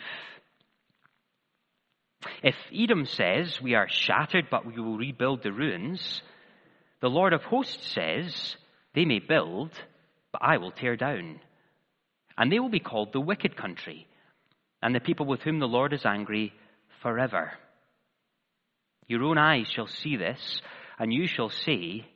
If 2.42 2.54
Edom 2.74 3.06
says, 3.06 3.60
We 3.60 3.74
are 3.74 3.88
shattered, 3.88 4.46
but 4.50 4.66
we 4.66 4.80
will 4.80 4.96
rebuild 4.96 5.42
the 5.42 5.52
ruins, 5.52 6.22
the 7.00 7.10
Lord 7.10 7.32
of 7.32 7.42
hosts 7.42 7.92
says, 7.92 8.56
They 8.94 9.04
may 9.04 9.18
build, 9.18 9.70
but 10.30 10.42
I 10.42 10.58
will 10.58 10.70
tear 10.70 10.96
down. 10.96 11.40
And 12.38 12.50
they 12.50 12.60
will 12.60 12.70
be 12.70 12.80
called 12.80 13.12
the 13.12 13.20
wicked 13.20 13.56
country, 13.56 14.06
and 14.82 14.94
the 14.94 15.00
people 15.00 15.26
with 15.26 15.42
whom 15.42 15.58
the 15.58 15.66
Lord 15.66 15.92
is 15.92 16.06
angry 16.06 16.52
forever. 17.02 17.52
Your 19.08 19.24
own 19.24 19.36
eyes 19.36 19.66
shall 19.68 19.88
see 19.88 20.16
this, 20.16 20.62
and 20.98 21.12
you 21.12 21.26
shall 21.26 21.50
say, 21.50 22.06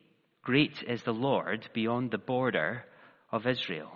Great 0.41 0.83
is 0.87 1.03
the 1.03 1.13
Lord 1.13 1.67
beyond 1.73 2.11
the 2.11 2.17
border 2.17 2.85
of 3.31 3.45
Israel. 3.45 3.91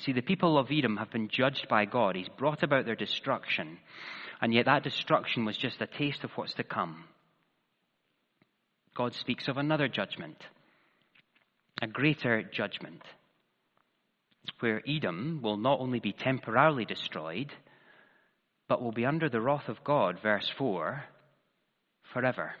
See, 0.00 0.12
the 0.12 0.22
people 0.22 0.58
of 0.58 0.70
Edom 0.70 0.96
have 0.96 1.10
been 1.10 1.28
judged 1.28 1.68
by 1.68 1.84
God. 1.84 2.14
He's 2.14 2.28
brought 2.28 2.62
about 2.62 2.84
their 2.86 2.94
destruction. 2.94 3.78
And 4.40 4.54
yet 4.54 4.66
that 4.66 4.84
destruction 4.84 5.44
was 5.44 5.56
just 5.56 5.80
a 5.80 5.86
taste 5.86 6.22
of 6.22 6.30
what's 6.36 6.54
to 6.54 6.62
come. 6.62 7.04
God 8.94 9.14
speaks 9.14 9.48
of 9.48 9.56
another 9.56 9.88
judgment, 9.88 10.36
a 11.80 11.86
greater 11.86 12.42
judgment, 12.42 13.02
where 14.60 14.82
Edom 14.88 15.40
will 15.42 15.56
not 15.56 15.80
only 15.80 16.00
be 16.00 16.12
temporarily 16.12 16.84
destroyed, 16.84 17.52
but 18.68 18.82
will 18.82 18.92
be 18.92 19.06
under 19.06 19.28
the 19.28 19.40
wrath 19.40 19.68
of 19.68 19.84
God, 19.84 20.18
verse 20.20 20.50
4, 20.58 21.04
forever. 22.12 22.54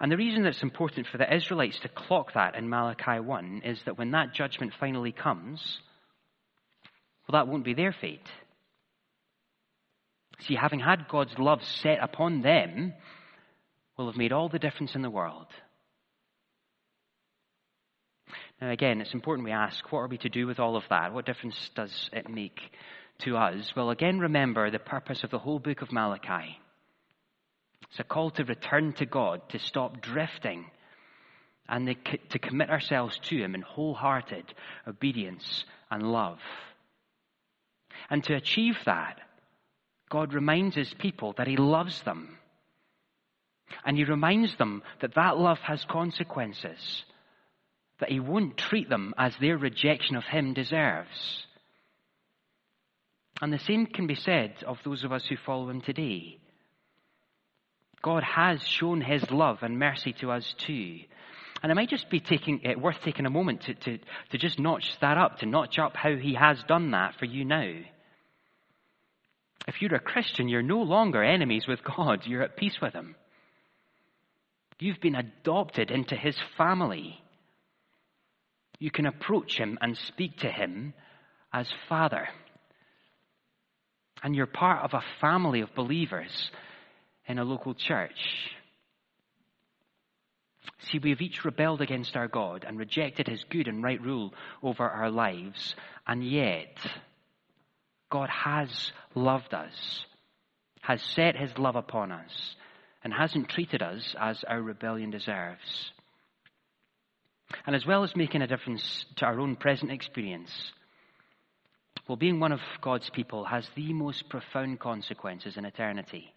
And 0.00 0.10
the 0.10 0.16
reason 0.16 0.44
it's 0.46 0.62
important 0.62 1.06
for 1.06 1.18
the 1.18 1.34
Israelites 1.34 1.78
to 1.80 1.88
clock 1.88 2.34
that 2.34 2.56
in 2.56 2.68
Malachi 2.68 3.20
1 3.20 3.62
is 3.64 3.78
that 3.84 3.98
when 3.98 4.10
that 4.10 4.34
judgment 4.34 4.72
finally 4.78 5.12
comes, 5.12 5.78
well, 7.26 7.40
that 7.40 7.50
won't 7.50 7.64
be 7.64 7.74
their 7.74 7.92
fate. 7.92 8.26
See, 10.40 10.56
having 10.56 10.80
had 10.80 11.08
God's 11.08 11.38
love 11.38 11.62
set 11.62 11.98
upon 12.02 12.42
them 12.42 12.92
will 13.96 14.06
have 14.06 14.16
made 14.16 14.32
all 14.32 14.48
the 14.48 14.58
difference 14.58 14.94
in 14.94 15.02
the 15.02 15.10
world. 15.10 15.46
Now, 18.60 18.70
again, 18.70 19.00
it's 19.00 19.14
important 19.14 19.44
we 19.44 19.52
ask 19.52 19.90
what 19.92 20.00
are 20.00 20.08
we 20.08 20.18
to 20.18 20.28
do 20.28 20.46
with 20.46 20.58
all 20.58 20.76
of 20.76 20.84
that? 20.90 21.12
What 21.12 21.26
difference 21.26 21.70
does 21.74 22.10
it 22.12 22.28
make 22.28 22.60
to 23.20 23.36
us? 23.36 23.72
Well, 23.76 23.90
again, 23.90 24.18
remember 24.18 24.70
the 24.70 24.78
purpose 24.78 25.22
of 25.22 25.30
the 25.30 25.38
whole 25.38 25.58
book 25.58 25.82
of 25.82 25.92
Malachi. 25.92 26.58
It's 27.94 28.00
a 28.00 28.02
call 28.02 28.30
to 28.32 28.44
return 28.44 28.92
to 28.94 29.06
God, 29.06 29.48
to 29.50 29.60
stop 29.60 30.00
drifting, 30.00 30.64
and 31.68 31.96
to 32.30 32.38
commit 32.40 32.68
ourselves 32.68 33.16
to 33.28 33.36
Him 33.36 33.54
in 33.54 33.62
wholehearted 33.62 34.52
obedience 34.84 35.64
and 35.92 36.02
love. 36.02 36.40
And 38.10 38.24
to 38.24 38.34
achieve 38.34 38.74
that, 38.86 39.20
God 40.10 40.34
reminds 40.34 40.74
his 40.74 40.92
people 40.92 41.34
that 41.38 41.46
he 41.46 41.56
loves 41.56 42.02
them. 42.02 42.36
And 43.84 43.96
he 43.96 44.02
reminds 44.02 44.56
them 44.56 44.82
that 45.00 45.14
that 45.14 45.38
love 45.38 45.60
has 45.60 45.84
consequences, 45.84 47.04
that 48.00 48.10
he 48.10 48.18
won't 48.18 48.56
treat 48.56 48.88
them 48.88 49.14
as 49.16 49.36
their 49.36 49.56
rejection 49.56 50.16
of 50.16 50.24
him 50.24 50.52
deserves. 50.52 51.46
And 53.40 53.52
the 53.52 53.58
same 53.60 53.86
can 53.86 54.08
be 54.08 54.16
said 54.16 54.64
of 54.66 54.78
those 54.84 55.04
of 55.04 55.12
us 55.12 55.24
who 55.28 55.36
follow 55.36 55.70
him 55.70 55.80
today. 55.80 56.40
God 58.04 58.22
has 58.22 58.62
shown 58.62 59.00
his 59.00 59.30
love 59.30 59.62
and 59.62 59.78
mercy 59.78 60.12
to 60.20 60.30
us 60.30 60.54
too. 60.58 60.98
And 61.62 61.72
it 61.72 61.74
might 61.74 61.88
just 61.88 62.10
be 62.10 62.20
taking, 62.20 62.60
uh, 62.66 62.78
worth 62.78 62.98
taking 63.02 63.24
a 63.24 63.30
moment 63.30 63.62
to, 63.62 63.72
to, 63.72 63.98
to 64.30 64.36
just 64.36 64.58
notch 64.58 64.98
that 65.00 65.16
up, 65.16 65.38
to 65.38 65.46
notch 65.46 65.78
up 65.78 65.96
how 65.96 66.14
he 66.14 66.34
has 66.34 66.62
done 66.64 66.90
that 66.90 67.14
for 67.18 67.24
you 67.24 67.46
now. 67.46 67.72
If 69.66 69.80
you're 69.80 69.94
a 69.94 70.00
Christian, 70.00 70.48
you're 70.48 70.60
no 70.60 70.82
longer 70.82 71.24
enemies 71.24 71.66
with 71.66 71.82
God, 71.82 72.26
you're 72.26 72.42
at 72.42 72.58
peace 72.58 72.76
with 72.82 72.92
Him. 72.92 73.16
You've 74.78 75.00
been 75.00 75.14
adopted 75.14 75.90
into 75.90 76.14
his 76.14 76.36
family. 76.58 77.18
You 78.78 78.90
can 78.90 79.06
approach 79.06 79.56
him 79.56 79.78
and 79.80 79.96
speak 79.96 80.40
to 80.40 80.50
him 80.50 80.92
as 81.54 81.72
Father. 81.88 82.28
And 84.22 84.36
you're 84.36 84.44
part 84.44 84.84
of 84.84 84.92
a 84.92 85.04
family 85.22 85.62
of 85.62 85.74
believers 85.74 86.50
in 87.26 87.38
a 87.38 87.44
local 87.44 87.74
church. 87.74 88.50
See, 90.90 90.98
we 90.98 91.10
have 91.10 91.20
each 91.20 91.44
rebelled 91.44 91.80
against 91.80 92.16
our 92.16 92.28
God 92.28 92.64
and 92.66 92.78
rejected 92.78 93.26
his 93.26 93.44
good 93.48 93.68
and 93.68 93.82
right 93.82 94.00
rule 94.00 94.34
over 94.62 94.88
our 94.88 95.10
lives, 95.10 95.74
and 96.06 96.24
yet 96.24 96.76
God 98.10 98.28
has 98.28 98.92
loved 99.14 99.54
us, 99.54 100.04
has 100.82 101.02
set 101.02 101.36
his 101.36 101.56
love 101.58 101.76
upon 101.76 102.12
us, 102.12 102.56
and 103.02 103.12
hasn't 103.12 103.48
treated 103.48 103.82
us 103.82 104.14
as 104.18 104.44
our 104.44 104.60
rebellion 104.60 105.10
deserves. 105.10 105.92
And 107.66 107.74
as 107.76 107.86
well 107.86 108.02
as 108.02 108.16
making 108.16 108.42
a 108.42 108.46
difference 108.46 109.04
to 109.16 109.26
our 109.26 109.40
own 109.40 109.56
present 109.56 109.90
experience, 109.90 110.50
well, 112.08 112.16
being 112.16 112.40
one 112.40 112.52
of 112.52 112.60
God's 112.82 113.08
people 113.08 113.44
has 113.44 113.66
the 113.74 113.92
most 113.94 114.28
profound 114.28 114.80
consequences 114.80 115.56
in 115.56 115.64
eternity. 115.64 116.33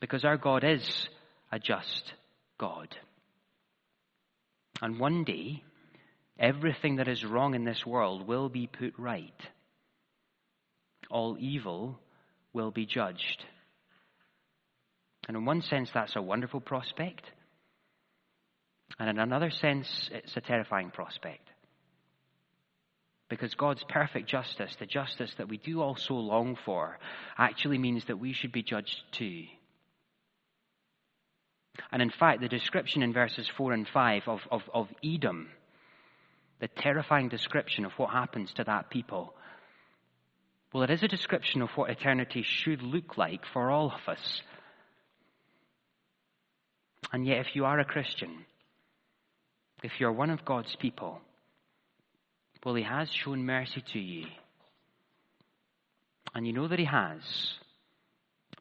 Because 0.00 0.24
our 0.24 0.36
God 0.36 0.64
is 0.64 1.08
a 1.50 1.58
just 1.58 2.12
God. 2.58 2.94
And 4.82 5.00
one 5.00 5.24
day, 5.24 5.62
everything 6.38 6.96
that 6.96 7.08
is 7.08 7.24
wrong 7.24 7.54
in 7.54 7.64
this 7.64 7.86
world 7.86 8.26
will 8.26 8.48
be 8.48 8.66
put 8.66 8.94
right. 8.98 9.40
All 11.10 11.36
evil 11.38 11.98
will 12.52 12.70
be 12.70 12.84
judged. 12.84 13.44
And 15.28 15.36
in 15.36 15.44
one 15.44 15.62
sense, 15.62 15.90
that's 15.92 16.16
a 16.16 16.22
wonderful 16.22 16.60
prospect. 16.60 17.24
And 18.98 19.08
in 19.08 19.18
another 19.18 19.50
sense, 19.50 20.10
it's 20.12 20.36
a 20.36 20.40
terrifying 20.40 20.90
prospect. 20.90 21.48
Because 23.28 23.54
God's 23.54 23.84
perfect 23.88 24.28
justice, 24.28 24.74
the 24.78 24.86
justice 24.86 25.32
that 25.38 25.48
we 25.48 25.56
do 25.56 25.80
all 25.80 25.96
so 25.96 26.14
long 26.14 26.56
for, 26.64 26.98
actually 27.36 27.78
means 27.78 28.04
that 28.06 28.20
we 28.20 28.32
should 28.32 28.52
be 28.52 28.62
judged 28.62 28.96
too. 29.12 29.44
And 31.92 32.02
in 32.02 32.10
fact, 32.10 32.40
the 32.40 32.48
description 32.48 33.02
in 33.02 33.12
verses 33.12 33.48
4 33.56 33.72
and 33.72 33.88
5 33.88 34.22
of, 34.28 34.40
of, 34.50 34.62
of 34.72 34.88
Edom, 35.04 35.48
the 36.60 36.68
terrifying 36.68 37.28
description 37.28 37.84
of 37.84 37.92
what 37.92 38.10
happens 38.10 38.52
to 38.54 38.64
that 38.64 38.90
people, 38.90 39.34
well, 40.72 40.82
it 40.82 40.90
is 40.90 41.02
a 41.02 41.08
description 41.08 41.62
of 41.62 41.70
what 41.70 41.90
eternity 41.90 42.42
should 42.42 42.82
look 42.82 43.16
like 43.16 43.42
for 43.52 43.70
all 43.70 43.92
of 43.92 44.08
us. 44.08 44.42
And 47.12 47.26
yet, 47.26 47.38
if 47.38 47.54
you 47.54 47.64
are 47.64 47.78
a 47.78 47.84
Christian, 47.84 48.44
if 49.82 49.92
you're 50.00 50.12
one 50.12 50.30
of 50.30 50.44
God's 50.44 50.74
people, 50.76 51.20
well, 52.64 52.74
He 52.74 52.82
has 52.82 53.08
shown 53.10 53.46
mercy 53.46 53.82
to 53.92 53.98
you. 54.00 54.26
And 56.34 56.46
you 56.46 56.52
know 56.52 56.66
that 56.66 56.80
He 56.80 56.84
has, 56.84 57.22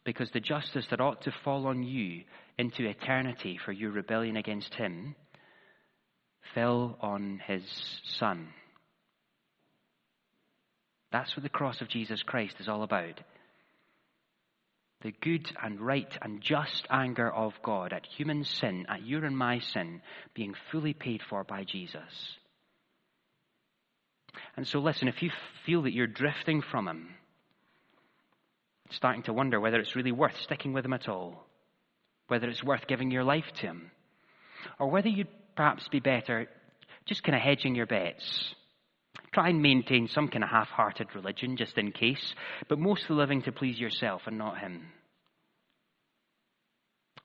because 0.05 0.29
the 0.31 0.39
justice 0.39 0.85
that 0.91 1.01
ought 1.01 1.23
to 1.23 1.33
fall 1.43 1.67
on 1.67 1.83
you 1.83 2.23
into 2.57 2.85
eternity 2.85 3.59
for 3.65 3.71
your 3.71 3.91
rebellion 3.91 4.37
against 4.37 4.73
Him 4.75 5.15
fell 6.53 6.97
on 7.01 7.41
His 7.45 7.63
Son. 8.03 8.47
That's 11.11 11.35
what 11.35 11.43
the 11.43 11.49
cross 11.49 11.81
of 11.81 11.89
Jesus 11.89 12.21
Christ 12.23 12.55
is 12.59 12.69
all 12.69 12.83
about 12.83 13.19
the 15.01 15.13
good 15.21 15.45
and 15.61 15.79
right 15.79 16.17
and 16.23 16.41
just 16.41 16.87
anger 16.89 17.31
of 17.31 17.53
God 17.63 17.93
at 17.93 18.07
human 18.17 18.43
sin, 18.43 18.87
at 18.89 19.05
your 19.05 19.23
and 19.23 19.37
my 19.37 19.59
sin, 19.59 20.01
being 20.33 20.55
fully 20.71 20.93
paid 20.93 21.21
for 21.29 21.43
by 21.43 21.63
Jesus. 21.63 22.01
And 24.57 24.67
so, 24.67 24.79
listen, 24.79 25.07
if 25.07 25.21
you 25.21 25.29
feel 25.65 25.83
that 25.83 25.93
you're 25.93 26.07
drifting 26.07 26.63
from 26.71 26.87
Him, 26.87 27.09
starting 28.91 29.23
to 29.23 29.33
wonder 29.33 29.59
whether 29.59 29.79
it's 29.79 29.95
really 29.95 30.11
worth 30.11 30.39
sticking 30.41 30.73
with 30.73 30.85
Him 30.85 30.93
at 30.93 31.09
all, 31.09 31.45
whether 32.27 32.47
it's 32.47 32.63
worth 32.63 32.87
giving 32.87 33.11
your 33.11 33.23
life 33.23 33.45
to 33.55 33.61
Him, 33.61 33.91
or 34.79 34.89
whether 34.89 35.09
you'd 35.09 35.27
perhaps 35.55 35.87
be 35.87 35.99
better 35.99 36.47
just 37.05 37.23
kind 37.23 37.35
of 37.35 37.41
hedging 37.41 37.75
your 37.75 37.85
bets. 37.85 38.55
Try 39.33 39.49
and 39.49 39.61
maintain 39.61 40.07
some 40.07 40.27
kind 40.27 40.43
of 40.43 40.49
half 40.49 40.69
hearted 40.69 41.07
religion 41.15 41.57
just 41.57 41.77
in 41.77 41.91
case, 41.91 42.33
but 42.67 42.79
mostly 42.79 43.15
living 43.15 43.41
to 43.43 43.51
please 43.51 43.79
yourself 43.79 44.23
and 44.25 44.37
not 44.37 44.59
Him. 44.59 44.87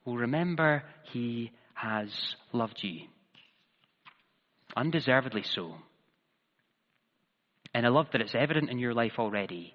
Well, 0.04 0.16
remember, 0.16 0.82
He 1.12 1.52
has 1.74 2.10
loved 2.52 2.78
you. 2.82 3.06
Undeservedly 4.76 5.42
so. 5.42 5.74
And 7.72 7.86
a 7.86 7.90
love 7.90 8.06
that 8.12 8.22
is 8.22 8.34
evident 8.34 8.70
in 8.70 8.78
your 8.78 8.94
life 8.94 9.14
already 9.18 9.74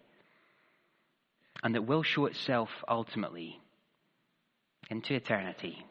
and 1.66 1.76
that 1.76 1.86
will 1.86 2.04
show 2.04 2.28
itself 2.28 2.70
ultimately 2.88 3.60
into 4.90 5.14
eternity. 5.14 5.86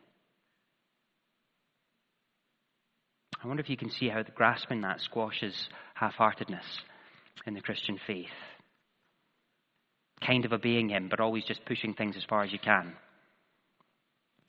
I 3.43 3.47
wonder 3.47 3.63
if 3.63 3.69
you 3.69 3.77
can 3.77 3.91
see 3.91 4.09
how 4.09 4.23
the 4.23 4.31
grasping 4.31 4.81
that 4.81 5.03
squashes 5.03 5.69
half 5.93 6.15
heartedness 6.15 6.65
in 7.47 7.53
the 7.53 7.61
Christian 7.61 7.99
faith. 8.07 8.27
Kind 10.27 10.47
of 10.47 10.55
obeying 10.55 10.89
Him, 10.89 11.09
but 11.11 11.21
always 11.21 11.45
just 11.45 11.67
pushing 11.67 11.93
things 11.93 12.17
as 12.17 12.25
far 12.25 12.43
as 12.43 12.51
you 12.51 12.59
can 12.59 12.95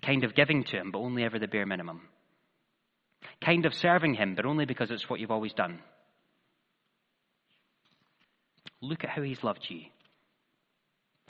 kind 0.05 0.23
of 0.23 0.35
giving 0.35 0.63
to 0.65 0.77
Him, 0.77 0.91
but 0.91 0.99
only 0.99 1.23
ever 1.23 1.39
the 1.39 1.47
bare 1.47 1.65
minimum. 1.65 2.01
Kind 3.43 3.65
of 3.65 3.73
serving 3.73 4.13
Him, 4.13 4.35
but 4.35 4.45
only 4.45 4.65
because 4.65 4.91
it's 4.91 5.09
what 5.09 5.19
you've 5.19 5.31
always 5.31 5.53
done. 5.53 5.79
Look 8.81 9.03
at 9.03 9.09
how 9.09 9.23
He's 9.23 9.43
loved 9.43 9.65
you. 9.67 9.81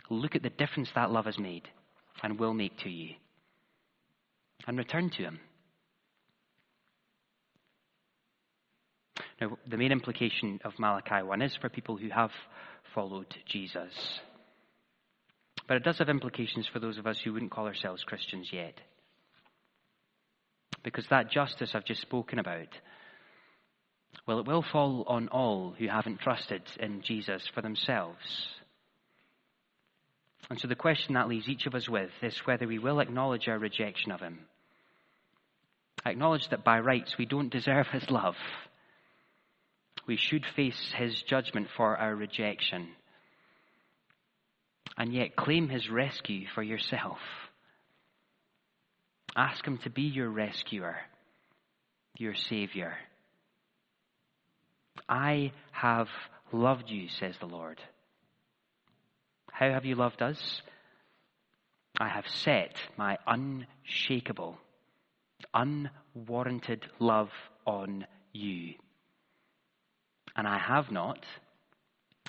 Look 0.09 0.35
at 0.35 0.43
the 0.43 0.49
difference 0.49 0.89
that 0.95 1.11
love 1.11 1.25
has 1.25 1.39
made 1.39 1.67
and 2.21 2.39
will 2.39 2.53
make 2.53 2.77
to 2.79 2.89
you. 2.89 3.15
And 4.67 4.77
return 4.77 5.09
to 5.11 5.23
Him. 5.23 5.39
Now, 9.41 9.57
the 9.69 9.77
main 9.77 9.91
implication 9.91 10.59
of 10.63 10.79
Malachi 10.79 11.23
1 11.23 11.41
is 11.41 11.55
for 11.59 11.69
people 11.69 11.97
who 11.97 12.09
have 12.09 12.31
followed 12.93 13.35
Jesus. 13.45 13.91
But 15.67 15.77
it 15.77 15.83
does 15.83 15.97
have 15.97 16.09
implications 16.09 16.67
for 16.71 16.79
those 16.79 16.97
of 16.97 17.07
us 17.07 17.19
who 17.23 17.33
wouldn't 17.33 17.51
call 17.51 17.65
ourselves 17.65 18.03
Christians 18.03 18.49
yet. 18.51 18.75
Because 20.83 21.05
that 21.09 21.31
justice 21.31 21.71
I've 21.73 21.85
just 21.85 22.01
spoken 22.01 22.39
about, 22.39 22.67
well, 24.27 24.39
it 24.39 24.47
will 24.47 24.63
fall 24.71 25.03
on 25.07 25.27
all 25.29 25.75
who 25.77 25.87
haven't 25.87 26.19
trusted 26.19 26.61
in 26.79 27.01
Jesus 27.01 27.41
for 27.53 27.61
themselves. 27.61 28.47
And 30.49 30.59
so 30.59 30.67
the 30.67 30.75
question 30.75 31.15
that 31.15 31.27
leaves 31.27 31.49
each 31.49 31.65
of 31.65 31.75
us 31.75 31.89
with 31.89 32.11
is 32.21 32.37
whether 32.45 32.67
we 32.67 32.79
will 32.79 32.99
acknowledge 32.99 33.47
our 33.47 33.57
rejection 33.57 34.11
of 34.11 34.19
Him. 34.21 34.39
Acknowledge 36.05 36.49
that 36.49 36.63
by 36.63 36.79
rights 36.79 37.17
we 37.17 37.25
don't 37.25 37.51
deserve 37.51 37.87
His 37.87 38.09
love. 38.09 38.35
We 40.07 40.17
should 40.17 40.45
face 40.55 40.93
His 40.95 41.19
judgment 41.23 41.67
for 41.75 41.97
our 41.97 42.15
rejection 42.15 42.89
and 44.97 45.13
yet 45.13 45.35
claim 45.35 45.69
his 45.69 45.89
rescue 45.89 46.45
for 46.53 46.63
yourself. 46.63 47.17
Ask 49.35 49.65
him 49.65 49.77
to 49.79 49.89
be 49.89 50.03
your 50.03 50.29
rescuer, 50.29 50.97
your 52.17 52.35
savior. 52.35 52.93
I 55.09 55.51
have 55.71 56.07
loved 56.53 56.89
you, 56.89 57.09
says 57.09 57.35
the 57.39 57.47
Lord. 57.47 57.79
How 59.57 59.71
have 59.71 59.85
you 59.85 59.95
loved 59.95 60.21
us? 60.21 60.61
I 61.97 62.09
have 62.09 62.27
set 62.27 62.75
my 62.97 63.17
unshakable, 63.25 64.57
unwarranted 65.53 66.85
love 66.99 67.29
on 67.65 68.05
you. 68.33 68.73
And 70.35 70.45
I 70.45 70.57
have 70.57 70.91
not, 70.91 71.19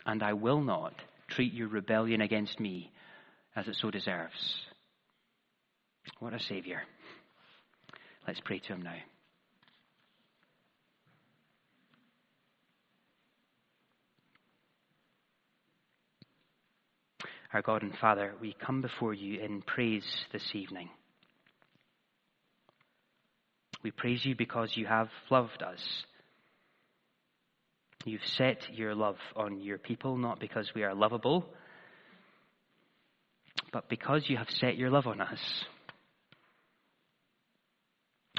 and 0.06 0.22
I 0.22 0.34
will 0.34 0.60
not 0.60 0.94
treat 1.26 1.52
your 1.52 1.66
rebellion 1.66 2.20
against 2.20 2.60
me 2.60 2.92
as 3.56 3.66
it 3.66 3.74
so 3.74 3.90
deserves. 3.90 4.60
What 6.20 6.32
a 6.32 6.38
Savior. 6.38 6.82
Let's 8.28 8.40
pray 8.40 8.60
to 8.60 8.74
Him 8.74 8.82
now. 8.82 8.98
Our 17.52 17.62
God 17.62 17.82
and 17.82 17.96
Father, 17.98 18.34
we 18.40 18.54
come 18.64 18.82
before 18.82 19.14
you 19.14 19.40
in 19.40 19.62
praise 19.62 20.06
this 20.32 20.54
evening. 20.54 20.90
We 23.82 23.90
praise 23.90 24.24
you 24.24 24.34
because 24.34 24.76
you 24.76 24.86
have 24.86 25.08
loved 25.30 25.62
us 25.62 26.04
You've 28.06 28.24
set 28.36 28.72
your 28.72 28.94
love 28.94 29.16
on 29.34 29.60
your 29.60 29.78
people, 29.78 30.16
not 30.16 30.38
because 30.38 30.70
we 30.76 30.84
are 30.84 30.94
lovable, 30.94 31.44
but 33.72 33.88
because 33.88 34.22
you 34.28 34.36
have 34.36 34.48
set 34.48 34.76
your 34.76 34.90
love 34.90 35.08
on 35.08 35.20
us. 35.20 35.40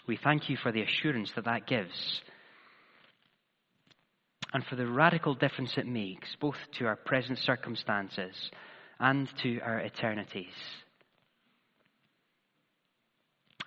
We 0.08 0.18
thank 0.24 0.50
you 0.50 0.56
for 0.56 0.72
the 0.72 0.84
assurance 0.84 1.34
that 1.36 1.44
that 1.44 1.68
gives 1.68 2.22
and 4.54 4.64
for 4.64 4.78
the 4.78 4.88
radical 4.88 5.36
difference 5.36 5.74
it 5.78 5.86
makes, 5.86 6.34
both 6.40 6.56
to 6.80 6.86
our 6.86 6.96
present 6.96 7.38
circumstances 7.40 8.50
and 9.00 9.30
to 9.38 9.60
our 9.62 9.80
eternities. 9.80 10.54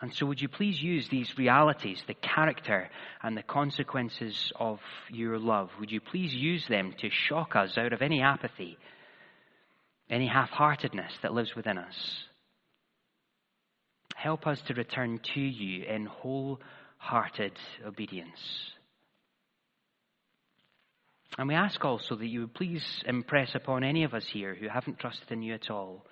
And 0.03 0.15
so, 0.15 0.25
would 0.27 0.41
you 0.41 0.49
please 0.49 0.83
use 0.83 1.09
these 1.09 1.37
realities, 1.37 2.03
the 2.07 2.15
character 2.15 2.89
and 3.23 3.37
the 3.37 3.43
consequences 3.43 4.51
of 4.59 4.81
your 5.11 5.39
love, 5.39 5.69
would 5.79 5.91
you 5.91 6.01
please 6.01 6.35
use 6.35 6.67
them 6.69 6.95
to 7.01 7.11
shock 7.11 7.55
us 7.55 7.77
out 7.77 7.93
of 7.93 8.01
any 8.01 8.23
apathy, 8.23 8.79
any 10.09 10.27
half 10.27 10.49
heartedness 10.49 11.13
that 11.23 11.35
lives 11.35 11.55
within 11.55 11.77
us? 11.77 12.25
Help 14.17 14.47
us 14.47 14.61
to 14.63 14.75
return 14.75 15.21
to 15.35 15.41
you 15.41 15.85
in 15.85 16.07
wholehearted 16.07 17.53
obedience. 17.87 18.73
And 21.41 21.49
we 21.49 21.55
ask 21.55 21.83
also 21.87 22.17
that 22.17 22.27
you 22.27 22.41
would 22.41 22.53
please 22.53 22.85
impress 23.07 23.55
upon 23.55 23.83
any 23.83 24.05
of 24.05 24.13
us 24.13 24.27
here 24.27 24.55
who 24.55 24.69
haven't 24.69 24.99
trusted 24.99 25.33
in 25.33 25.41
you 25.41 25.55
at 25.55 25.71
all 25.71 26.05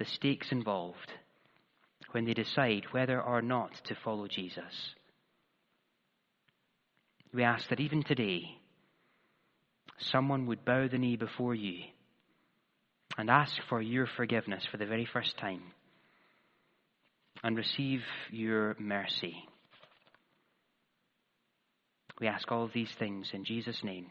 the 0.00 0.04
stakes 0.04 0.50
involved 0.50 1.12
when 2.10 2.24
they 2.24 2.34
decide 2.34 2.82
whether 2.90 3.22
or 3.22 3.40
not 3.40 3.72
to 3.84 3.94
follow 4.02 4.26
Jesus. 4.26 4.94
We 7.32 7.44
ask 7.44 7.68
that 7.68 7.78
even 7.78 8.02
today, 8.02 8.58
someone 9.98 10.46
would 10.46 10.64
bow 10.64 10.88
the 10.88 10.98
knee 10.98 11.14
before 11.14 11.54
you 11.54 11.84
and 13.16 13.30
ask 13.30 13.52
for 13.68 13.80
your 13.80 14.08
forgiveness 14.16 14.66
for 14.68 14.76
the 14.76 14.86
very 14.86 15.06
first 15.12 15.38
time 15.38 15.62
and 17.44 17.56
receive 17.56 18.02
your 18.32 18.74
mercy. 18.80 19.36
We 22.20 22.26
ask 22.26 22.50
all 22.50 22.68
these 22.74 22.90
things 22.98 23.30
in 23.32 23.44
Jesus' 23.44 23.84
name 23.84 24.10